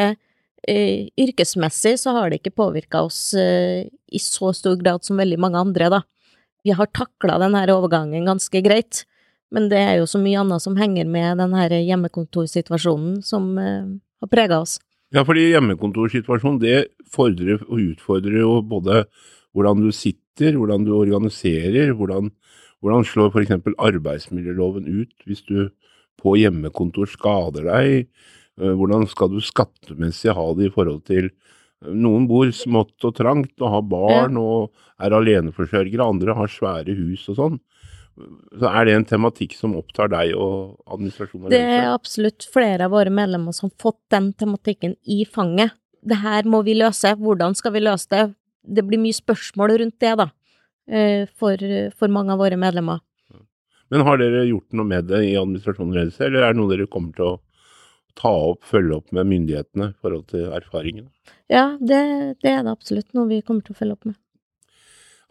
eh, 0.69 1.09
Yrkesmessig 1.21 1.99
så 2.01 2.17
har 2.17 2.31
det 2.31 2.41
ikke 2.41 2.57
påvirka 2.57 3.03
oss 3.05 3.33
eh, 3.37 3.89
i 4.13 4.21
så 4.21 4.53
stor 4.57 4.77
grad 4.81 5.05
som 5.05 5.21
veldig 5.21 5.41
mange 5.41 5.61
andre, 5.61 5.91
da. 5.93 6.03
Vi 6.63 6.75
har 6.77 6.89
takla 6.95 7.41
denne 7.43 7.65
overgangen 7.75 8.29
ganske 8.29 8.63
greit, 8.65 9.03
men 9.53 9.69
det 9.69 9.81
er 9.81 9.97
jo 10.01 10.09
så 10.09 10.21
mye 10.23 10.41
annet 10.41 10.65
som 10.65 10.79
henger 10.79 11.09
med 11.11 11.41
denne 11.43 11.67
hjemmekontorsituasjonen 11.83 13.21
som 13.27 13.53
eh, 13.61 13.93
har 14.23 14.33
prega 14.33 14.63
oss. 14.63 14.79
Ja, 15.13 15.27
fordi 15.29 15.51
hjemmekontorsituasjonen, 15.51 16.61
det 16.63 16.77
fordrer 17.13 17.61
og 17.67 17.81
utfordrer 17.83 18.39
jo 18.41 18.53
både 18.65 19.03
hvordan 19.53 19.83
du 19.85 19.91
sitter, 19.93 20.57
hvordan 20.57 20.87
du 20.87 20.95
organiserer, 20.97 21.93
hvordan, 21.99 22.31
hvordan 22.81 23.05
slår 23.05 23.29
f.eks. 23.29 23.53
arbeidsmiljøloven 23.77 24.89
ut 24.89 25.27
hvis 25.29 25.45
du 25.45 25.67
på 26.23 26.37
hjemmekontor 26.41 27.11
skader 27.13 27.69
deg, 27.69 28.07
eh, 28.57 28.73
hvordan 28.73 29.05
skal 29.11 29.35
du 29.35 29.43
skattemessig 29.45 30.33
ha 30.33 30.47
det 30.57 30.71
i 30.71 30.73
forhold 30.73 31.03
til 31.11 31.29
eh, 31.29 31.93
noen 31.93 32.25
bor 32.31 32.49
smått 32.57 33.05
og 33.05 33.13
trangt 33.19 33.53
og 33.61 33.75
har 33.75 33.85
barn 33.93 34.41
og 34.41 34.73
er 34.97 35.13
aleneforsørgere, 35.19 36.09
andre 36.09 36.39
har 36.41 36.57
svære 36.57 36.97
hus 36.97 37.29
og 37.35 37.37
sånn. 37.37 37.61
Så 38.13 38.69
er 38.69 38.87
det 38.87 38.95
en 38.97 39.07
tematikk 39.09 39.55
som 39.57 39.77
opptar 39.79 40.11
deg 40.13 40.35
og 40.37 40.77
administrasjonen? 40.93 41.49
Det 41.53 41.61
er 41.61 41.89
absolutt 41.91 42.45
flere 42.53 42.87
av 42.87 42.93
våre 42.95 43.13
medlemmer 43.15 43.57
som 43.57 43.71
har 43.71 43.77
fått 43.81 44.01
den 44.13 44.33
tematikken 44.39 44.97
i 45.09 45.23
fanget. 45.25 45.73
Det 46.03 46.19
her 46.21 46.49
må 46.51 46.61
vi 46.67 46.75
løse, 46.77 47.15
hvordan 47.19 47.57
skal 47.57 47.77
vi 47.77 47.85
løse 47.85 48.11
det? 48.13 48.27
Det 48.63 48.85
blir 48.87 49.01
mye 49.01 49.17
spørsmål 49.17 49.77
rundt 49.81 49.97
det, 50.03 50.13
da, 50.21 50.29
eh, 50.91 51.25
for, 51.39 51.57
for 51.99 52.13
mange 52.13 52.35
av 52.35 52.43
våre 52.43 52.59
medlemmer. 52.59 53.01
Men 53.93 54.05
har 54.07 54.21
dere 54.21 54.47
gjort 54.49 54.77
noe 54.77 54.89
med 54.89 55.09
det 55.11 55.23
i 55.29 55.35
administrasjonen 55.37 55.97
ledelse, 55.97 56.25
eller 56.27 56.47
er 56.47 56.55
det 56.55 56.61
noe 56.61 56.71
dere 56.71 56.89
kommer 56.91 57.17
til 57.17 57.27
å 57.29 57.41
ta 58.19 58.33
opp, 58.53 58.63
følge 58.69 58.97
opp 58.99 59.13
med 59.13 59.29
myndighetene 59.29 59.91
i 59.93 59.99
forhold 60.05 60.29
til 60.33 60.53
erfaringene? 60.53 61.11
Ja, 61.53 61.77
det, 61.81 62.03
det 62.45 62.55
er 62.55 62.65
det 62.65 62.73
absolutt 62.73 63.13
noe 63.17 63.29
vi 63.31 63.43
kommer 63.45 63.65
til 63.67 63.77
å 63.77 63.81
følge 63.81 63.99
opp 63.99 64.09
med. 64.09 64.17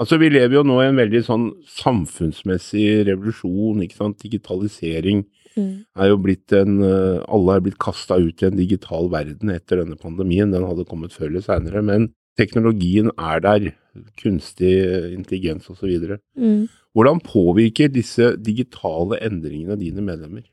Altså, 0.01 0.17
Vi 0.17 0.31
lever 0.33 0.57
jo 0.57 0.63
nå 0.65 0.79
i 0.81 0.87
en 0.89 0.97
veldig 0.97 1.21
sånn 1.27 1.45
samfunnsmessig 1.77 3.03
revolusjon. 3.11 3.83
ikke 3.85 3.99
sant? 3.99 4.17
Digitalisering 4.23 5.25
mm. 5.53 5.75
er 6.01 6.09
jo 6.09 6.17
blitt 6.23 6.55
en 6.57 6.79
eh, 6.87 7.19
Alle 7.29 7.57
er 7.57 7.65
blitt 7.67 7.77
kasta 7.81 8.17
ut 8.17 8.41
i 8.41 8.49
en 8.49 8.57
digital 8.57 9.11
verden 9.13 9.53
etter 9.53 9.83
denne 9.83 9.99
pandemien. 10.01 10.49
Den 10.53 10.65
hadde 10.65 10.87
kommet 10.89 11.13
før 11.13 11.29
eller 11.29 11.45
seinere. 11.45 11.85
Men 11.85 12.09
teknologien 12.39 13.13
er 13.17 13.45
der. 13.45 13.71
Kunstig 14.17 14.71
intelligens 15.11 15.67
osv. 15.69 16.15
Mm. 16.39 16.69
Hvordan 16.95 17.19
påvirker 17.23 17.91
disse 17.91 18.33
digitale 18.39 19.19
endringene 19.19 19.75
dine 19.79 20.03
medlemmer? 20.05 20.45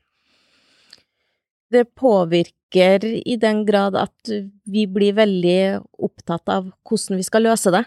Det 1.71 1.85
påvirker 1.95 3.05
i 3.05 3.37
den 3.39 3.63
grad 3.65 3.95
at 3.95 4.31
vi 4.67 4.83
blir 4.89 5.15
veldig 5.17 5.61
opptatt 6.01 6.51
av 6.51 6.67
hvordan 6.83 7.21
vi 7.21 7.25
skal 7.25 7.47
løse 7.47 7.71
det. 7.73 7.85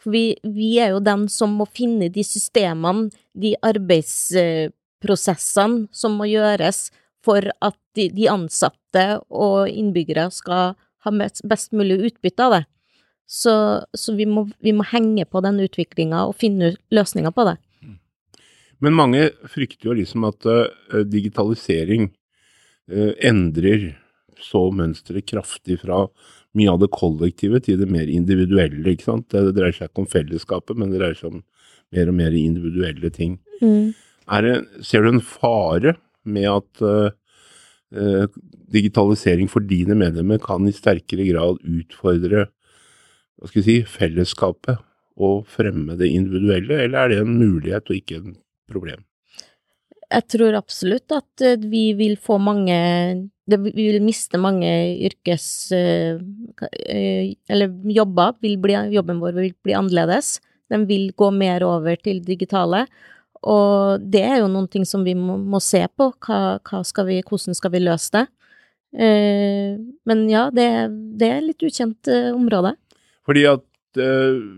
For 0.00 0.14
vi, 0.14 0.36
vi, 0.42 0.78
er 0.80 0.88
jo 0.94 1.00
den 1.04 1.28
som 1.32 1.50
må 1.58 1.66
finne 1.68 2.08
de 2.12 2.22
systemene, 2.24 3.10
de 3.36 3.56
arbeidsprosessene 3.66 5.88
som 5.92 6.12
må 6.16 6.24
gjøres 6.30 6.90
for 7.24 7.42
at 7.60 7.76
de, 7.98 8.08
de 8.16 8.28
ansatte 8.32 9.20
og 9.28 9.68
innbyggere 9.68 10.30
skal 10.32 10.74
ha 11.04 11.10
best, 11.44 11.72
mulig 11.76 11.96
utbytte 12.10 12.44
av 12.46 12.52
det. 12.58 12.64
Så, 13.30 13.54
så 13.94 14.14
vi, 14.16 14.26
må, 14.26 14.50
vi, 14.58 14.72
må, 14.74 14.82
henge 14.90 15.24
på 15.28 15.40
den 15.44 15.60
utviklinga 15.62 16.24
og 16.26 16.34
finne 16.40 16.74
løsninger 16.90 17.30
på 17.34 17.44
det. 17.46 17.56
Men 18.80 18.96
mange 18.96 19.30
frykter 19.52 19.90
jo 19.90 19.94
liksom 19.98 20.24
at 20.26 20.46
uh, 20.48 20.66
digitalisering 21.06 22.08
uh, 22.90 23.12
endrer 23.20 24.00
så 24.40 24.70
mønsteret 24.72 25.28
kraftig 25.28 25.76
fra 25.82 26.06
mye 26.58 26.72
av 26.72 26.80
det 26.82 26.90
kollektive 26.94 27.60
til 27.62 27.78
det 27.80 27.88
mer 27.90 28.10
individuelle. 28.10 28.82
ikke 28.90 29.06
sant? 29.06 29.28
Det 29.30 29.54
dreier 29.56 29.76
seg 29.76 29.90
ikke 29.90 30.04
om 30.04 30.10
fellesskapet, 30.10 30.78
men 30.78 30.90
det 30.90 31.00
dreier 31.00 31.18
seg 31.18 31.34
om 31.34 31.42
mer 31.94 32.10
og 32.10 32.16
mer 32.18 32.36
individuelle 32.36 33.10
ting. 33.14 33.38
Mm. 33.62 33.92
Det, 34.30 34.54
ser 34.86 35.02
du 35.02 35.10
en 35.10 35.24
fare 35.24 35.96
med 36.22 36.46
at 36.50 36.82
uh, 36.84 37.10
uh, 37.96 38.26
digitalisering 38.70 39.50
for 39.50 39.64
dine 39.66 39.96
medlemmer 39.98 40.38
kan 40.42 40.68
i 40.68 40.74
sterkere 40.74 41.26
grad 41.32 41.62
utfordre 41.66 42.48
hva 43.40 43.48
skal 43.48 43.62
jeg 43.62 43.66
si, 43.66 43.76
fellesskapet 43.88 44.82
og 45.20 45.46
fremme 45.48 45.96
det 46.00 46.10
individuelle, 46.12 46.82
eller 46.84 46.98
er 46.98 47.12
det 47.12 47.22
en 47.22 47.38
mulighet 47.40 47.88
og 47.88 47.96
ikke 47.96 48.18
en 48.20 48.34
problem? 48.70 49.00
Jeg 50.10 50.26
tror 50.34 50.56
absolutt 50.58 51.12
at 51.14 51.44
eh, 51.44 51.60
vi 51.70 51.92
vil 51.98 52.16
få 52.18 52.38
mange 52.42 52.78
Vi 53.50 53.70
vil 53.74 54.00
miste 54.02 54.38
mange 54.38 54.68
yrkes... 55.06 55.44
Eh, 55.74 56.18
eh, 56.82 57.30
eller 57.50 57.70
jobber. 57.90 58.34
Bli, 58.42 58.56
jobben 58.94 59.22
vår 59.22 59.38
vil 59.38 59.54
bli 59.62 59.74
annerledes. 59.74 60.38
Den 60.70 60.86
vil 60.86 61.10
gå 61.18 61.30
mer 61.34 61.64
over 61.66 61.98
til 61.98 62.22
digitale. 62.22 62.84
Og 63.42 64.02
det 64.02 64.22
er 64.26 64.42
jo 64.42 64.50
noen 64.50 64.68
ting 64.70 64.84
som 64.86 65.02
vi 65.06 65.16
må, 65.18 65.38
må 65.38 65.58
se 65.62 65.82
på. 65.96 66.12
Hva, 66.26 66.58
hva 66.62 66.82
skal 66.86 67.08
vi, 67.08 67.20
hvordan 67.26 67.58
skal 67.58 67.74
vi 67.74 67.86
løse 67.86 68.18
det? 68.18 68.26
men 68.90 70.24
ja, 70.26 70.48
det, 70.50 70.64
det 71.14 71.26
er 71.30 71.44
litt 71.44 71.62
ukjent 71.62 72.08
område. 72.34 72.72
Fordi 73.22 73.44
at 73.46 74.00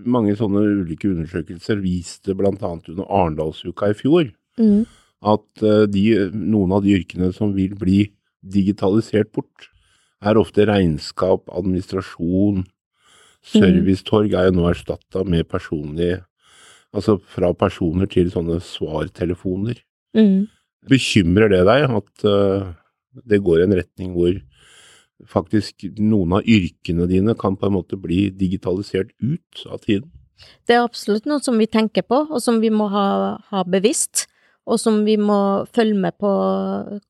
mange 0.08 0.32
sånne 0.38 0.62
ulike 0.80 1.10
undersøkelser 1.10 1.82
viste 1.84 2.32
bl.a. 2.38 2.54
under 2.54 3.04
Arendalsuka 3.12 3.90
i 3.92 3.98
fjor 3.98 4.30
mm 4.56 5.01
at 5.22 5.62
eh, 5.62 5.84
de, 5.90 6.04
noen 6.32 6.74
av 6.76 6.84
de 6.84 6.96
yrkene 6.98 7.30
som 7.36 7.54
vil 7.56 7.76
bli 7.78 8.04
digitalisert 8.42 9.30
bort, 9.34 9.68
er 10.22 10.38
ofte 10.38 10.66
regnskap, 10.68 11.48
administrasjon, 11.50 12.62
servicetorg 13.42 14.36
er 14.38 14.48
jo 14.48 14.58
nå 14.60 14.68
erstatta 14.70 15.24
med 15.26 15.48
personlig 15.50 16.20
Altså 16.92 17.14
fra 17.16 17.48
personer 17.56 18.04
til 18.04 18.26
sånne 18.28 18.58
svartelefoner. 18.60 19.78
Mm. 20.12 20.44
Bekymrer 20.92 21.48
det 21.48 21.62
deg 21.64 21.86
at 21.88 22.24
uh, 22.28 22.74
det 23.24 23.38
går 23.40 23.62
i 23.62 23.64
en 23.64 23.76
retning 23.78 24.10
hvor 24.12 24.34
faktisk 25.24 25.86
noen 25.96 26.36
av 26.36 26.44
yrkene 26.44 27.06
dine 27.08 27.32
kan 27.38 27.56
på 27.56 27.70
en 27.70 27.76
måte 27.78 27.96
bli 27.96 28.26
digitalisert 28.36 29.14
ut 29.22 29.64
av 29.70 29.80
tiden? 29.86 30.10
Det 30.68 30.76
er 30.76 30.82
absolutt 30.82 31.24
noe 31.30 31.40
som 31.40 31.56
vi 31.56 31.70
tenker 31.70 32.04
på, 32.04 32.24
og 32.26 32.44
som 32.44 32.58
vi 32.60 32.68
må 32.68 32.90
ha, 32.92 33.38
ha 33.48 33.64
bevisst 33.64 34.26
og 34.62 34.78
som 34.78 35.00
vi 35.06 35.16
må 35.18 35.64
følge 35.74 35.98
med 35.98 36.14
på 36.22 36.30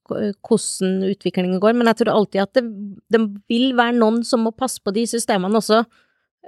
hvordan 0.08 0.92
utviklingen 1.10 1.60
går. 1.60 1.74
Men 1.76 1.90
jeg 1.90 2.00
tror 2.00 2.14
alltid 2.14 2.44
at 2.46 2.54
det, 2.56 2.64
det 3.12 3.20
vil 3.50 3.74
være 3.76 3.98
noen 3.98 4.22
som 4.24 4.46
må 4.46 4.54
passe 4.56 4.80
på 4.80 4.94
de 4.96 5.04
systemene 5.10 5.60
også, 5.60 5.82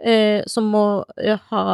eh, 0.00 0.40
som 0.48 0.70
må 0.72 0.84
ha 1.50 1.64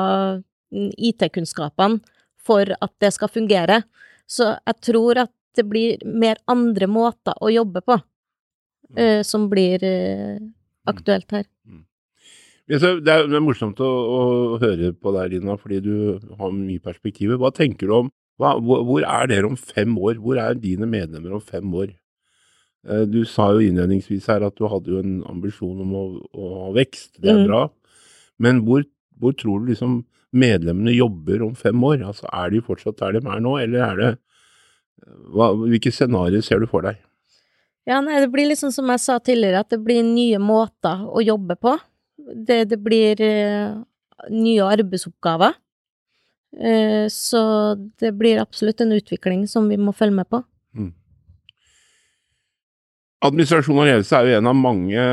IT-kunnskapene 0.70 2.00
for 2.40 2.74
at 2.74 2.92
det 3.02 3.12
skal 3.14 3.30
fungere. 3.30 3.82
Så 4.30 4.54
jeg 4.56 4.80
tror 4.82 5.26
at 5.26 5.34
det 5.58 5.66
blir 5.68 6.02
mer 6.06 6.40
andre 6.50 6.86
måter 6.90 7.36
å 7.42 7.50
jobbe 7.52 7.82
på 7.86 7.98
eh, 8.96 9.22
som 9.26 9.48
blir 9.50 9.82
eh, 9.86 10.38
aktuelt 10.90 11.30
her. 11.34 11.46
Mm. 11.66 11.84
Det 12.70 12.78
er, 12.86 13.00
det 13.02 13.34
er 13.34 13.42
morsomt 13.42 13.80
å, 13.82 13.86
å, 13.90 14.20
høre 14.62 14.92
på 14.94 15.12
deg, 15.16 15.34
Lina, 15.34 15.56
fordi 15.58 15.80
du 15.82 15.94
har 16.38 16.52
mye 16.54 16.82
perspektiver. 16.82 17.38
Hva 17.40 17.50
tenker 17.54 17.90
du 17.90 17.96
om 17.96 18.10
hva, 18.40 18.54
hvor, 18.56 18.84
hvor, 18.88 19.04
er 19.04 19.28
dere 19.28 19.50
om 19.50 19.56
fem 19.58 19.96
år? 20.00 20.20
Hvor 20.22 20.40
er 20.40 20.56
dine 20.56 20.88
medlemmer 20.88 21.36
om 21.36 21.42
fem 21.44 21.74
år? 21.76 21.92
Eh, 22.88 23.04
du 23.08 23.20
sa 23.28 23.50
jo 23.52 23.60
innledningsvis 23.64 24.30
her 24.32 24.46
at 24.46 24.56
du 24.56 24.64
hadde 24.70 24.94
jo 24.94 25.02
en 25.02 25.18
ambisjon 25.28 25.82
om 25.84 25.92
å, 25.96 26.04
å 26.32 26.54
ha 26.62 26.70
vekst, 26.78 27.18
det 27.20 27.34
er 27.34 27.42
mm. 27.42 27.50
bra. 27.50 27.66
Men 28.40 28.62
hvor, 28.64 28.86
hvor, 29.20 29.36
tror 29.36 29.60
du 29.60 29.74
liksom 29.74 30.00
medlemmene 30.32 30.94
jobber 30.96 31.44
om 31.44 31.54
fem 31.58 31.84
år? 31.84 32.06
Altså 32.06 32.28
Er 32.32 32.52
de 32.54 32.64
fortsatt 32.64 33.00
der 33.02 33.18
de 33.18 33.24
er 33.26 33.44
nå, 33.44 33.56
eller 33.60 33.84
er 33.90 34.00
det 34.00 34.10
hva, 35.34 35.50
Hvilke 35.58 35.92
scenarioer 35.92 36.44
ser 36.44 36.62
du 36.62 36.68
for 36.70 36.86
deg? 36.86 37.00
Ja, 37.88 38.00
nei, 38.04 38.20
Det 38.22 38.30
blir 38.32 38.48
liksom 38.48 38.72
som 38.72 38.88
jeg 38.92 39.02
sa 39.02 39.18
tidligere, 39.18 39.64
at 39.64 39.72
det 39.72 39.80
blir 39.84 40.04
nye 40.06 40.38
måter 40.40 41.04
å 41.08 41.22
jobbe 41.24 41.56
på. 41.60 41.74
Det, 42.16 42.62
det 42.70 42.78
blir 42.80 43.20
uh, 43.24 43.80
nye 44.30 44.68
arbeidsoppgaver. 44.68 45.56
Eh, 46.58 47.06
så 47.12 47.42
det 48.02 48.12
blir 48.18 48.40
absolutt 48.42 48.80
en 48.82 48.96
utvikling 48.96 49.46
som 49.48 49.68
vi 49.70 49.78
må 49.78 49.94
følge 49.96 50.18
med 50.18 50.28
på. 50.30 50.42
Mm. 50.74 50.90
Administrasjon 53.26 53.78
og 53.78 53.86
ledelse 53.86 54.16
er 54.16 54.30
jo 54.30 54.36
en 54.40 54.50
av 54.50 54.56
mange 54.56 55.06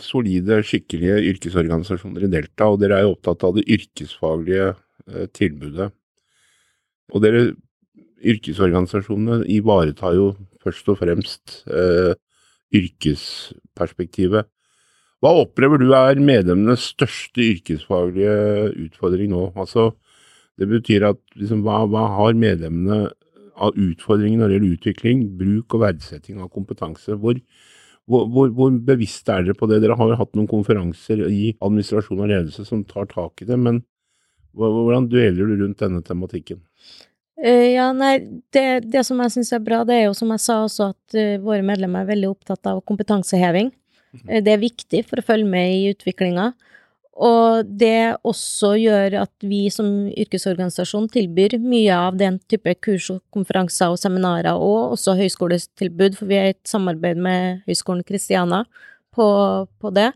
solide, 0.00 0.60
skikkelige 0.64 1.18
yrkesorganisasjoner 1.32 2.26
i 2.28 2.32
Delta, 2.32 2.70
og 2.70 2.78
dere 2.82 3.00
er 3.00 3.08
jo 3.08 3.16
opptatt 3.16 3.44
av 3.48 3.56
det 3.58 3.66
yrkesfaglige 3.66 4.68
eh, 4.72 5.26
tilbudet. 5.34 5.90
Og 7.12 7.24
dere 7.24 7.48
yrkesorganisasjonene 8.18 9.42
ivaretar 9.50 10.14
jo 10.16 10.32
først 10.62 10.88
og 10.92 11.00
fremst 11.02 11.62
eh, 11.70 12.14
yrkesperspektivet. 12.78 14.48
Hva 15.18 15.32
opplever 15.40 15.80
du 15.82 15.88
er 15.96 16.20
medlemmenes 16.22 16.92
største 16.92 17.42
yrkesfaglige 17.42 18.34
utfordring 18.86 19.32
nå? 19.32 19.48
Altså, 19.58 19.90
det 20.58 20.68
betyr 20.70 21.06
at 21.12 21.20
liksom, 21.38 21.64
hva, 21.66 21.84
hva, 21.90 22.04
har 22.16 22.38
medlemmene 22.38 23.08
av 23.58 23.74
utfordringer 23.78 24.38
når 24.40 24.50
det 24.50 24.56
gjelder 24.58 24.76
utvikling, 24.78 25.24
bruk 25.38 25.76
og 25.76 25.84
verdsetting 25.86 26.42
av 26.42 26.52
kompetanse? 26.54 27.18
Hvor, 27.18 27.40
Hvor, 28.08 28.24
hvor, 28.32 28.48
hvor 28.56 28.70
bevisste 28.72 29.34
er 29.34 29.42
dere 29.44 29.54
på 29.58 29.66
det? 29.68 29.82
Dere 29.84 29.96
har 29.98 30.08
jo 30.08 30.16
hatt 30.16 30.34
noen 30.38 30.48
konferanser 30.48 31.26
i 31.28 31.50
administrasjon 31.60 32.22
og 32.22 32.30
ledelse 32.30 32.64
som 32.64 32.80
tar 32.88 33.04
tak 33.10 33.42
i 33.42 33.48
det, 33.50 33.58
men 33.60 33.82
hvordan 34.56 35.10
dueller 35.12 35.50
du 35.50 35.60
rundt 35.60 35.82
denne 35.82 36.00
tematikken? 36.02 36.62
Eh, 37.36 37.74
Ja, 37.76 37.92
nei, 37.92 38.18
det, 38.54 38.90
det 38.90 39.04
som 39.06 39.20
jeg 39.22 39.34
syns 39.36 39.52
er 39.52 39.60
bra, 39.62 39.84
det 39.84 39.94
er 39.98 40.06
jo 40.08 40.16
som 40.16 40.32
jeg 40.34 40.42
sa 40.42 40.62
også, 40.64 40.88
at 40.94 41.18
uh, 41.18 41.44
våre 41.44 41.62
medlemmer 41.62 42.02
er 42.02 42.14
veldig 42.14 42.32
opptatt 42.32 42.66
av 42.70 42.80
kompetanseheving. 42.88 43.70
Eh, 44.26 44.40
det 44.42 44.56
er 44.56 44.64
viktig 44.64 45.04
for 45.06 45.20
å 45.20 45.26
følge 45.28 45.50
med 45.52 45.74
i 45.76 45.92
utviklinga. 45.92 46.52
Og 47.18 47.66
det 47.80 48.14
også 48.22 48.76
gjør 48.78 49.16
at 49.24 49.32
vi 49.42 49.64
som 49.74 49.88
yrkesorganisasjon 50.06 51.08
tilbyr 51.10 51.56
mye 51.58 51.96
av 51.96 52.18
den 52.20 52.36
type 52.46 52.76
kurs 52.84 53.08
og 53.10 53.24
konferanser 53.34 53.90
og 53.90 53.98
seminarer, 53.98 54.54
og 54.54 54.94
også 54.94 55.16
høyskoletilbud, 55.18 56.14
for 56.14 56.30
vi 56.30 56.38
er 56.38 56.52
i 56.52 56.54
et 56.54 56.70
samarbeid 56.70 57.18
med 57.18 57.64
Høgskolen 57.66 58.06
Kristiana 58.06 58.62
på, 59.14 59.26
på 59.82 59.92
det. 59.96 60.12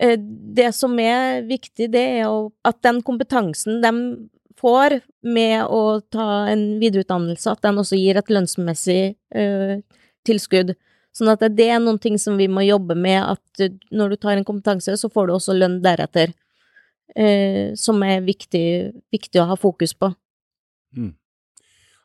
Eh, 0.00 0.16
Det 0.16 0.72
som 0.72 0.96
er 1.02 1.44
viktig, 1.44 1.90
det 1.92 2.06
er 2.22 2.32
at 2.64 2.80
den 2.86 3.02
kompetansen 3.04 3.82
de 3.84 3.92
får 4.58 5.02
med 5.22 5.68
å 5.68 6.00
ta 6.10 6.48
en 6.50 6.78
videreutdannelse, 6.80 7.52
at 7.52 7.62
den 7.62 7.78
også 7.84 7.98
gir 8.00 8.16
et 8.18 8.32
lønnsmessig 8.32 9.02
eh, 9.36 9.80
tilskudd. 10.26 10.74
Sånn 11.16 11.30
at 11.32 11.42
det 11.56 11.66
er 11.72 11.80
noen 11.82 11.98
ting 12.02 12.18
som 12.20 12.36
vi 12.38 12.46
må 12.50 12.62
jobbe 12.66 12.96
med, 12.98 13.18
at 13.22 13.64
eh, 13.64 13.74
når 13.94 14.14
du 14.14 14.20
tar 14.20 14.36
en 14.36 14.46
kompetanse, 14.46 14.94
så 15.00 15.10
får 15.12 15.28
du 15.28 15.34
også 15.36 15.56
lønn 15.56 15.80
deretter. 15.84 16.34
Eh, 17.16 17.74
som 17.80 18.02
er 18.04 18.20
viktig, 18.26 18.66
viktig 19.14 19.40
å 19.42 19.48
ha 19.50 19.56
fokus 19.58 19.96
på. 19.96 20.12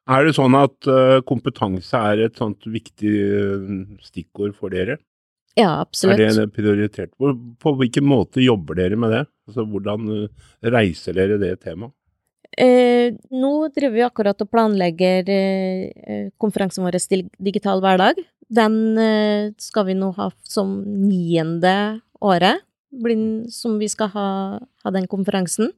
Er 0.03 0.27
det 0.27 0.33
sånn 0.35 0.55
at 0.59 0.87
uh, 0.91 1.21
kompetanse 1.23 1.95
er 2.11 2.25
et 2.25 2.39
sånt 2.39 2.65
viktig 2.67 3.11
uh, 3.15 3.67
stikkord 4.03 4.55
for 4.57 4.73
dere? 4.73 4.97
Ja, 5.55 5.77
absolutt. 5.79 6.19
Er 6.19 6.33
det 6.35 6.49
prioritert? 6.55 7.13
På, 7.15 7.31
på 7.31 7.75
hvilken 7.79 8.07
måte 8.09 8.43
jobber 8.43 8.81
dere 8.81 8.97
med 8.99 9.13
det? 9.15 9.21
Altså, 9.47 9.63
hvordan 9.69 10.09
uh, 10.09 10.49
reiser 10.75 11.15
dere 11.15 11.39
det 11.39 11.55
temaet? 11.63 11.93
Eh, 12.53 13.15
nå 13.33 13.53
driver 13.73 13.95
vi 13.95 14.03
akkurat 14.05 14.41
og 14.43 14.49
planlegger 14.53 15.29
eh, 15.33 16.27
konferansen 16.37 16.85
vår 16.85 16.99
Digital 17.41 17.81
hverdag. 17.81 18.19
Den 18.53 18.75
eh, 19.01 19.51
skal 19.61 19.87
vi 19.89 19.95
nå 19.97 20.11
ha 20.17 20.29
som 20.45 20.75
niende 21.07 22.01
året, 22.23 22.61
som 23.49 23.79
vi 23.81 23.87
skal 23.89 24.11
ha, 24.13 24.27
ha 24.85 24.91
den 24.93 25.07
konferansen. 25.09 25.71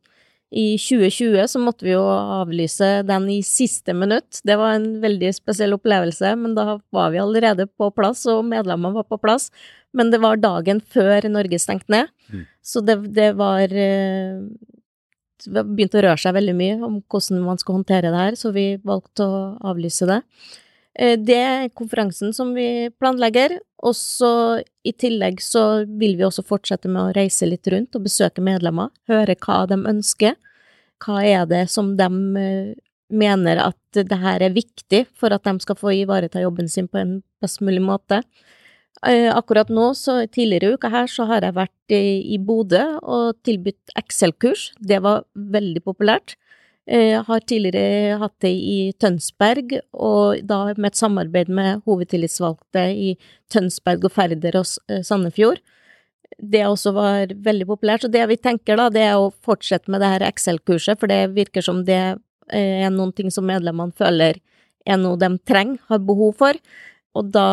I 0.56 0.76
2020 0.80 1.48
så 1.52 1.60
måtte 1.60 1.88
vi 1.88 1.94
jo 1.96 2.04
avlyse 2.06 3.02
den 3.08 3.26
i 3.34 3.40
siste 3.44 3.96
minutt. 3.98 4.42
Det 4.46 4.56
var 4.60 4.76
en 4.76 5.00
veldig 5.04 5.32
spesiell 5.36 5.74
opplevelse, 5.76 6.36
men 6.40 6.54
da 6.56 6.78
var 6.96 7.10
vi 7.12 7.20
allerede 7.24 7.66
på 7.68 7.90
plass, 7.96 8.26
og 8.32 8.46
medlemmene 8.48 8.96
var 9.00 9.08
på 9.10 9.20
plass. 9.24 9.50
Men 9.96 10.12
det 10.14 10.20
var 10.24 10.38
dagen 10.44 10.80
før 10.84 11.28
Norge 11.32 11.60
stengte 11.60 11.92
ned, 11.92 12.12
Mm. 12.26 12.46
så 12.66 12.82
det, 12.82 12.96
det 13.14 13.28
var 13.38 13.70
eh, 13.70 14.40
det 15.46 15.64
begynte 15.68 16.00
å 16.00 16.06
røre 16.08 16.18
seg 16.18 16.34
veldig 16.34 16.56
mye 16.58 16.78
om 16.82 16.96
hvordan 17.06 17.44
man 17.46 17.60
skal 17.62 17.78
håndtere 17.78 18.10
det 18.10 18.22
her, 18.22 18.38
så 18.40 18.50
vi 18.56 18.80
valgte 18.82 19.28
å 19.28 19.42
avlyse 19.70 20.08
det. 20.10 20.22
Eh, 20.96 21.18
Det 21.20 21.36
er 21.36 21.70
konferansen 21.76 22.34
som 22.34 22.54
vi 22.56 22.90
planlegger, 23.00 23.60
og 23.84 23.94
så 23.96 24.64
i 24.86 24.94
tillegg 24.94 25.42
så 25.44 25.86
vil 25.86 26.16
vi 26.18 26.26
også 26.26 26.46
fortsette 26.46 26.90
med 26.90 27.02
å 27.02 27.14
reise 27.16 27.48
litt 27.50 27.68
rundt 27.68 27.96
og 27.96 28.06
besøke 28.08 28.42
medlemmer, 28.42 28.90
høre 29.12 29.36
hva 29.36 29.66
de 29.68 29.76
ønsker, 29.76 30.36
hva 31.04 31.22
er 31.26 31.46
det 31.46 31.66
som 31.70 31.96
de 32.00 32.10
eh, 32.40 32.74
mener 33.12 33.60
at 33.62 33.78
det 33.96 34.18
her 34.18 34.42
er 34.42 34.56
viktig 34.56 35.06
for 35.14 35.34
at 35.36 35.44
de 35.46 35.60
skal 35.62 35.78
få 35.78 35.94
ivareta 35.94 36.42
jobben 36.42 36.68
sin 36.72 36.88
på 36.88 36.98
en 36.98 37.20
best 37.44 37.62
mulig 37.62 37.84
måte. 37.84 38.24
Eh, 39.06 39.30
Akkurat 39.36 39.70
nå, 39.70 39.92
så 39.94 40.24
tidligere 40.26 40.72
i 40.72 40.78
uka 40.80 40.90
her, 40.90 41.08
så 41.12 41.28
har 41.30 41.46
jeg 41.46 41.58
vært 41.58 41.94
i, 41.94 42.40
Bodø 42.40 42.82
og 43.04 43.36
tilbudt 43.46 43.94
Excel-kurs. 44.00 44.72
Det 44.80 45.02
var 45.04 45.26
veldig 45.36 45.84
populært. 45.84 46.36
Jeg 46.86 47.24
har 47.26 47.42
tidligere 47.50 48.18
hatt 48.22 48.36
det 48.46 48.52
i 48.54 48.80
Tønsberg, 49.02 49.72
og 49.98 50.44
da 50.46 50.60
med 50.78 50.92
et 50.92 51.00
samarbeid 51.00 51.50
med 51.50 51.82
hovedtillitsvalgte 51.90 52.84
i 52.94 53.16
Tønsberg 53.50 54.06
og 54.06 54.14
Færder 54.14 54.60
og 54.60 54.70
eh, 54.92 55.02
Sandefjord. 55.02 55.64
Det 56.38 56.62
også 56.68 56.94
var 56.94 57.34
veldig 57.34 57.66
populært. 57.72 58.06
Så 58.06 58.12
det 58.14 58.22
vi 58.30 58.38
tenker 58.38 58.78
da, 58.78 58.92
det 58.94 59.02
er 59.08 59.18
å 59.18 59.34
fortsette 59.46 59.90
med 59.90 60.04
det 60.04 60.12
her 60.14 60.28
Excel-kurset, 60.30 61.02
for 61.02 61.10
det 61.10 61.34
virker 61.34 61.66
som 61.66 61.82
det 61.88 62.02
eh, 62.54 62.86
er 62.86 62.94
noen 62.94 63.16
ting 63.18 63.34
som 63.34 63.50
medlemmene 63.50 63.96
føler 63.98 64.38
er 64.86 65.02
noe 65.02 65.18
de 65.18 65.32
trenger, 65.50 65.82
har 65.90 66.06
behov 66.06 66.36
for. 66.38 66.62
Og 67.18 67.34
da 67.34 67.50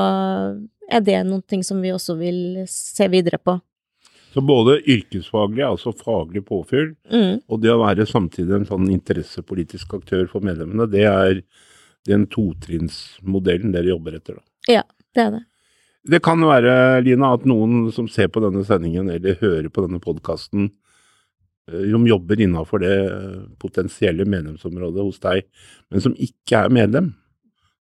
er 0.93 1.05
det 1.07 1.23
noen 1.25 1.45
ting 1.49 1.65
som 1.65 1.81
vi 1.81 1.95
også 1.95 2.19
vil 2.21 2.67
se 2.69 3.09
videre 3.09 3.41
på. 3.41 3.57
Så 4.33 4.41
både 4.41 4.79
yrkesfaglig, 4.89 5.65
altså 5.67 5.93
faglig 5.93 6.45
påfyll, 6.49 6.95
Mm, 7.13 7.43
og 7.49 7.61
det 7.61 7.71
å 7.73 7.83
være 7.83 8.07
samtidig 8.09 8.55
en 8.57 8.69
sånn 8.69 8.89
interessepolitisk 8.91 9.93
aktør 9.99 10.27
for 10.31 10.41
medlemmene, 10.41 10.89
det 10.91 11.05
er 11.05 11.43
den 12.09 12.25
totrinnsmodellen 12.27 13.73
dere 13.75 13.93
jobber 13.93 14.17
etter. 14.17 14.39
da. 14.41 14.73
Ja, 14.73 14.83
det 15.15 15.23
er 15.23 15.31
det. 15.37 15.43
Det 16.11 16.23
kan 16.25 16.41
være, 16.41 17.03
Lina, 17.05 17.35
at 17.37 17.45
noen 17.47 17.93
som 17.95 18.09
ser 18.11 18.27
på 18.33 18.41
denne 18.43 18.65
sendingen 18.67 19.11
eller 19.13 19.37
hører 19.39 19.69
på 19.71 19.85
denne 19.85 20.01
podkasten, 20.03 20.73
som 21.71 22.07
jobber 22.09 22.41
innafor 22.43 22.83
det 22.83 22.95
eh, 23.07 23.43
potensielle 23.63 24.25
medlemsområdet 24.27 25.05
hos 25.07 25.21
deg, 25.23 25.45
men 25.93 26.03
som 26.03 26.17
ikke 26.19 26.65
er 26.65 26.75
medlem, 26.75 27.13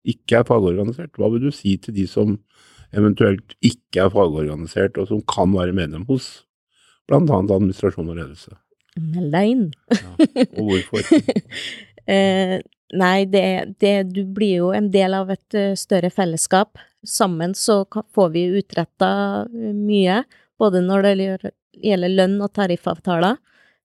ikke 0.05 0.41
er 0.41 0.45
fagorganisert. 0.45 1.15
Hva 1.17 1.31
vil 1.33 1.47
du 1.47 1.51
si 1.55 1.77
til 1.81 1.95
de 1.97 2.05
som 2.09 2.35
eventuelt 2.97 3.55
ikke 3.63 4.05
er 4.05 4.11
fagorganisert, 4.13 4.97
og 4.99 5.09
som 5.11 5.21
kan 5.29 5.53
være 5.55 5.75
medlem 5.75 6.05
hos 6.09 6.43
bl.a. 7.09 7.21
administrasjon 7.21 8.11
og 8.11 8.19
ledelse? 8.19 8.55
Meld 8.99 9.31
deg 9.33 9.53
inn. 9.55 9.65
Og 10.59 10.67
hvorfor? 10.71 11.07
Eh, 12.09 12.55
nei, 12.97 13.25
det, 13.29 13.77
det 13.79 13.91
Du 14.09 14.23
blir 14.25 14.63
jo 14.63 14.69
en 14.73 14.87
del 14.91 15.13
av 15.13 15.29
et 15.31 15.55
eh, 15.55 15.75
større 15.77 16.09
fellesskap. 16.11 16.79
Sammen 17.07 17.53
så 17.55 17.83
får 17.85 18.31
vi 18.33 18.41
utretta 18.57 19.11
eh, 19.45 19.69
mye, 19.77 20.23
både 20.59 20.81
når 20.81 21.05
det 21.05 21.13
gjelder- 21.77 22.15
lønn 22.17 22.39
og 22.41 22.49
tariffavtaler. 22.57 23.37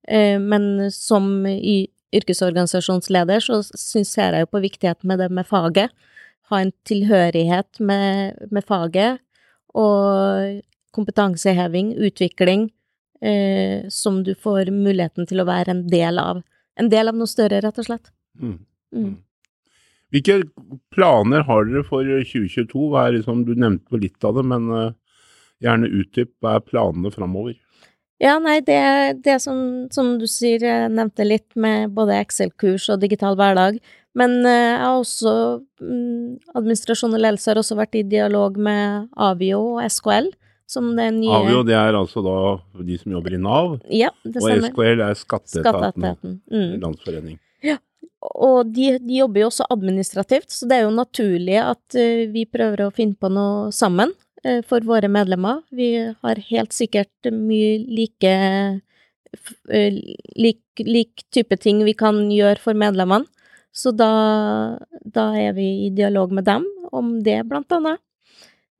Eh, 0.08 0.40
men 0.40 0.88
som 0.90 1.28
i 1.46 1.86
yrkesorganisasjonsleder 2.16 3.44
så 3.44 3.60
syns 3.66 4.16
jeg 4.16 4.42
jo 4.42 4.50
på 4.50 4.64
viktigheten 4.64 5.12
med 5.12 5.20
det 5.20 5.30
med 5.30 5.46
faget. 5.46 5.92
Ha 6.50 6.62
en 6.62 6.72
tilhørighet 6.86 7.80
med, 7.82 8.46
med 8.54 8.64
faget, 8.66 9.22
og 9.76 10.62
kompetanseheving, 10.96 11.92
utvikling, 12.06 12.68
eh, 13.20 13.88
som 13.92 14.22
du 14.24 14.32
får 14.34 14.70
muligheten 14.72 15.28
til 15.28 15.42
å 15.42 15.48
være 15.48 15.74
en 15.74 15.84
del 15.92 16.20
av. 16.22 16.42
En 16.80 16.90
del 16.92 17.10
av 17.10 17.18
noe 17.18 17.28
større, 17.30 17.60
rett 17.64 17.80
og 17.82 17.88
slett. 17.88 18.12
Mm. 18.40 18.58
Mm. 18.96 19.14
Hvilke 20.14 20.38
planer 20.94 21.44
har 21.48 21.66
dere 21.66 21.84
for 21.84 22.06
2022? 22.06 22.88
Hva 22.92 23.06
er 23.06 23.18
liksom, 23.18 23.42
du 23.44 23.56
nevnte 23.58 24.00
litt 24.00 24.24
av 24.24 24.38
det, 24.38 24.46
men 24.46 24.70
uh, 24.70 24.94
gjerne 25.64 25.90
utdyp. 25.90 26.32
Hva 26.40 26.56
er 26.56 26.66
planene 26.68 27.12
framover? 27.12 27.56
Ja, 28.22 28.38
nei, 28.40 28.60
det, 28.64 28.80
det 29.26 29.36
som, 29.44 29.58
som 29.92 30.14
du 30.20 30.24
sier, 30.30 30.62
jeg 30.64 30.92
nevnte 30.94 31.26
litt 31.26 31.50
med 31.58 31.92
både 31.96 32.16
Excel-kurs 32.22 32.88
og 32.94 33.02
digital 33.02 33.36
hverdag. 33.36 33.76
Men 34.16 34.38
eh, 34.48 34.72
jeg 34.72 34.80
har 34.80 34.96
også 35.02 35.32
mm, 35.84 36.56
Administrasjon 36.56 37.12
og 37.12 37.20
ledelse 37.20 37.52
har 37.52 37.60
også 37.60 37.76
vært 37.76 37.98
i 38.00 38.04
dialog 38.08 38.56
med 38.56 39.10
Avio 39.20 39.60
og 39.76 39.82
SKL, 39.92 40.30
som 40.66 40.88
det 40.96 41.10
nye 41.18 41.42
Avio, 41.42 41.60
det 41.66 41.76
er 41.76 41.98
altså 41.98 42.24
da 42.24 42.38
de 42.88 42.96
som 42.98 43.12
jobber 43.18 43.36
i 43.36 43.42
Nav, 43.42 43.76
Ja, 43.92 44.08
det 44.24 44.40
og 44.40 44.48
stemmer. 44.48 44.72
SKL 44.72 45.04
er 45.04 45.20
Skatteetaten, 45.20 45.66
Skatteetaten. 45.68 46.38
Mm. 46.48 46.78
landsforening. 46.86 47.42
Og 48.26 48.72
de, 48.74 48.96
de 48.98 49.18
jobber 49.20 49.44
jo 49.44 49.48
også 49.52 49.68
administrativt, 49.70 50.48
så 50.50 50.66
det 50.66 50.80
er 50.80 50.86
jo 50.86 50.94
naturlig 50.96 51.58
at 51.62 51.98
eh, 52.00 52.24
vi 52.32 52.46
prøver 52.50 52.86
å 52.86 52.94
finne 52.94 53.14
på 53.20 53.30
noe 53.30 53.68
sammen 53.76 54.10
for 54.68 54.84
våre 54.86 55.08
medlemmer. 55.08 55.62
Vi 55.70 55.90
har 56.22 56.42
helt 56.50 56.74
sikkert 56.76 57.30
mye 57.32 57.78
like 57.86 58.32
eh, 59.70 59.98
lik, 60.36 60.62
lik 60.80 61.24
type 61.34 61.58
ting 61.62 61.82
vi 61.86 61.94
kan 61.98 62.26
gjøre 62.32 62.60
for 62.62 62.78
medlemmene. 62.78 63.26
Så 63.76 63.92
da, 63.92 64.78
da 65.04 65.30
er 65.36 65.52
vi 65.52 65.66
i 65.86 65.90
dialog 65.92 66.32
med 66.32 66.46
dem 66.48 66.64
om 66.96 67.18
det, 67.24 67.42
blant 67.48 67.72
annet. 67.76 68.00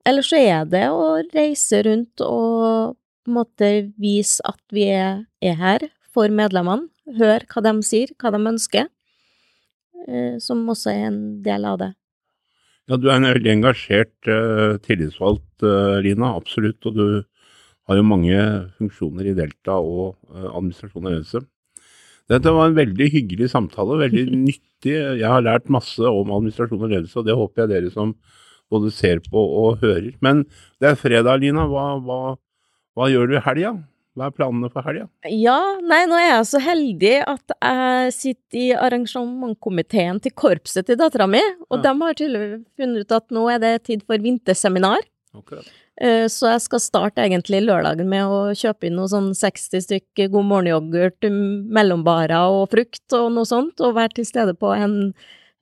Eller 0.07 0.25
så 0.25 0.39
er 0.39 0.65
det 0.65 0.87
å 0.89 1.19
reise 1.35 1.83
rundt 1.85 2.23
og 2.25 2.95
på 3.27 3.31
en 3.33 3.35
måte 3.35 3.69
vise 3.99 4.41
at 4.47 4.61
vi 4.73 4.87
er, 4.95 5.25
er 5.43 5.57
her 5.59 5.89
for 6.15 6.31
medlemmene. 6.33 6.87
Høre 7.19 7.45
hva 7.51 7.63
de 7.63 7.73
sier, 7.85 8.09
hva 8.19 8.31
de 8.33 8.39
ønsker 8.39 8.87
eh, 10.07 10.39
som 10.43 10.65
også 10.71 10.91
er 10.95 11.09
en 11.11 11.21
del 11.43 11.67
av 11.67 11.77
det. 11.83 11.91
Ja, 12.87 12.95
du 12.95 13.09
er 13.09 13.17
en 13.17 13.27
veldig 13.27 13.51
engasjert 13.51 14.29
uh, 14.31 14.77
tillitsvalgt, 14.79 15.65
uh, 15.65 15.97
Lina, 16.03 16.31
absolutt. 16.39 16.79
Og 16.87 16.95
du 16.95 17.07
har 17.87 17.99
jo 17.99 18.05
mange 18.07 18.37
funksjoner 18.77 19.27
i 19.27 19.35
Delta 19.35 19.75
og 19.83 20.15
uh, 20.31 20.47
administrasjon 20.53 21.03
og 21.03 21.11
ledelse. 21.11 21.41
Dette 22.31 22.53
var 22.55 22.69
en 22.69 22.77
veldig 22.77 23.09
hyggelig 23.11 23.51
samtale, 23.51 23.99
veldig 24.05 24.23
nyttig. 24.47 24.95
Jeg 24.95 25.27
har 25.27 25.43
lært 25.43 25.67
masse 25.73 25.99
om 25.99 26.31
administrasjon 26.31 26.79
og 26.79 26.93
ledelse, 26.93 27.19
og 27.19 27.27
det 27.27 27.35
håper 27.35 27.65
jeg 27.65 27.73
dere 27.73 27.91
som 27.91 28.15
både 28.71 28.91
ser 28.95 29.19
på 29.27 29.43
og 29.65 29.83
hører. 29.83 30.13
Men 30.23 30.45
det 30.79 30.93
er 30.93 30.99
fredag, 30.99 31.43
Lina. 31.43 31.67
Hva, 31.67 31.89
hva, 32.03 32.21
hva 32.95 33.11
gjør 33.11 33.27
du 33.27 33.35
i 33.35 33.43
helga? 33.43 33.75
Hva 34.17 34.31
er 34.31 34.33
planene 34.33 34.69
for 34.73 34.81
helga? 34.81 35.05
Ja, 35.29 35.57
nei, 35.85 35.99
nå 36.09 36.17
er 36.17 36.31
jeg 36.31 36.45
så 36.49 36.61
heldig 36.65 37.15
at 37.29 37.53
jeg 37.53 38.13
sitter 38.15 38.57
i 38.57 38.69
arrangementkomiteen 38.73 40.21
til 40.23 40.33
korpset 40.33 40.87
til 40.89 40.97
dattera 40.97 41.27
mi, 41.29 41.41
og 41.69 41.77
Ja. 41.77 41.83
de 41.93 42.01
har 42.01 42.13
tydeligvis 42.17 42.65
funnet 42.79 43.05
ut 43.05 43.11
at 43.11 43.27
nå 43.29 43.43
er 43.53 43.59
det 43.59 43.83
tid 43.83 44.01
for 44.07 44.17
vinterseminar. 44.17 45.05
Akkurat. 45.35 45.67
Eh, 46.01 46.25
Så 46.27 46.49
jeg 46.49 46.61
skal 46.61 46.79
starte 46.79 47.21
egentlig 47.21 47.61
lørdagen 47.65 48.07
med 48.09 48.23
å 48.25 48.53
kjøpe 48.57 48.87
inn 48.87 48.95
noe 48.95 49.07
sånn 49.07 49.33
60 49.35 49.81
stykk 49.85 50.31
God 50.31 50.45
morgen-yoghurt, 50.45 51.21
mm, 51.21 51.69
mellombarer 51.69 52.49
og 52.49 52.69
frukt 52.69 53.13
og 53.13 53.31
noe 53.33 53.45
sånt, 53.45 53.79
og 53.81 53.95
være 53.95 54.15
til 54.15 54.25
stede 54.25 54.57
på 54.57 54.73
en 54.75 55.13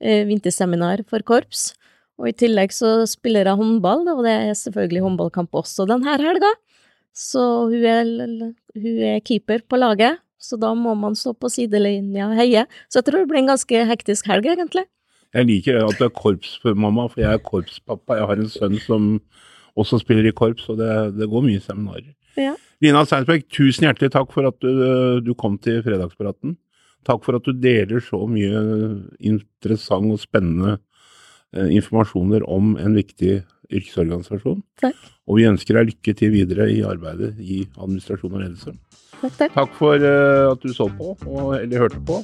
eh, 0.02 0.24
vinterseminar 0.24 1.06
for 1.08 1.20
korps. 1.20 1.74
Og 2.20 2.28
i 2.30 2.32
tillegg 2.32 2.72
så 2.72 3.06
spiller 3.08 3.44
jeg 3.44 3.58
håndball, 3.60 4.08
og 4.08 4.24
det 4.24 4.32
er 4.32 4.54
selvfølgelig 4.56 5.04
håndballkamp 5.04 5.52
også 5.52 5.88
denne 5.88 6.06
helga. 6.06 6.52
Så 7.16 7.42
hun 7.72 7.86
er, 7.88 8.10
hun 8.76 9.04
er 9.08 9.22
keeper 9.24 9.64
på 9.70 9.80
laget, 9.80 10.20
så 10.42 10.60
da 10.60 10.74
må 10.76 10.94
man 11.00 11.16
stå 11.16 11.32
på 11.40 11.50
sidelinja 11.50 12.28
og 12.28 12.36
heie. 12.38 12.66
Så 12.92 13.00
jeg 13.00 13.08
tror 13.08 13.24
det 13.24 13.30
blir 13.32 13.42
en 13.42 13.54
ganske 13.54 13.86
hektisk 13.92 14.28
helg, 14.30 14.50
egentlig. 14.52 14.84
Jeg 15.36 15.48
liker 15.50 15.80
at 15.82 15.98
du 16.00 16.06
er 16.06 16.14
korpsmamma, 16.16 17.08
for 17.12 17.24
jeg 17.24 17.32
er 17.32 17.44
korpspappa. 17.44 18.20
Jeg 18.20 18.30
har 18.30 18.44
en 18.44 18.52
sønn 18.52 18.78
som 18.84 19.08
også 19.80 20.00
spiller 20.04 20.28
i 20.30 20.36
korps, 20.36 20.68
og 20.72 20.80
det, 20.80 20.92
det 21.18 21.28
går 21.32 21.44
mye 21.48 21.64
seminarer. 21.64 22.12
Ja. 22.40 22.54
Lina 22.84 23.04
Steinsberg, 23.08 23.48
tusen 23.52 23.88
hjertelig 23.88 24.12
takk 24.14 24.32
for 24.36 24.48
at 24.48 24.60
du, 24.64 24.72
du 25.24 25.34
kom 25.40 25.58
til 25.64 25.82
Fredagspraten. 25.84 26.58
Takk 27.08 27.24
for 27.24 27.38
at 27.38 27.48
du 27.48 27.56
deler 27.56 28.02
så 28.04 28.24
mye 28.28 28.60
interessant 29.24 30.12
og 30.12 30.22
spennende 30.24 30.80
informasjoner 31.56 32.46
om 32.52 32.76
en 32.82 32.98
viktig 32.98 33.40
yrkesorganisasjon. 33.72 34.62
Takk. 34.82 34.98
Og 35.26 35.40
vi 35.40 35.48
ønsker 35.50 35.80
deg 35.80 35.94
lykke 35.94 36.14
til 36.20 36.34
videre 36.36 36.68
i 36.70 36.82
arbeidet 36.86 37.34
i 37.42 37.64
administrasjon 37.80 38.36
og 38.36 38.44
ledelse. 38.44 38.76
Takk, 39.16 39.38
takk. 39.40 39.54
Takk 39.56 39.78
for 39.80 39.96
eh, 39.96 40.52
at 40.52 40.62
du 40.62 40.74
så 40.76 40.90
på, 40.92 41.16
og, 41.26 41.56
eller 41.58 41.86
hørte 41.86 42.02
på. 42.06 42.20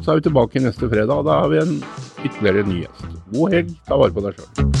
Så 0.00 0.12
er 0.12 0.20
vi 0.20 0.28
tilbake 0.28 0.62
neste 0.64 0.88
fredag, 0.88 1.12
og 1.18 1.26
da 1.28 1.42
har 1.42 1.52
vi 1.52 1.60
en 1.60 1.76
ytterligere 2.24 2.68
ny 2.68 2.84
gjest. 2.84 3.18
God 3.34 3.56
helg, 3.58 3.74
ta 3.88 4.00
vare 4.00 4.16
på 4.16 4.24
deg 4.24 4.38
sjøl. 4.38 4.80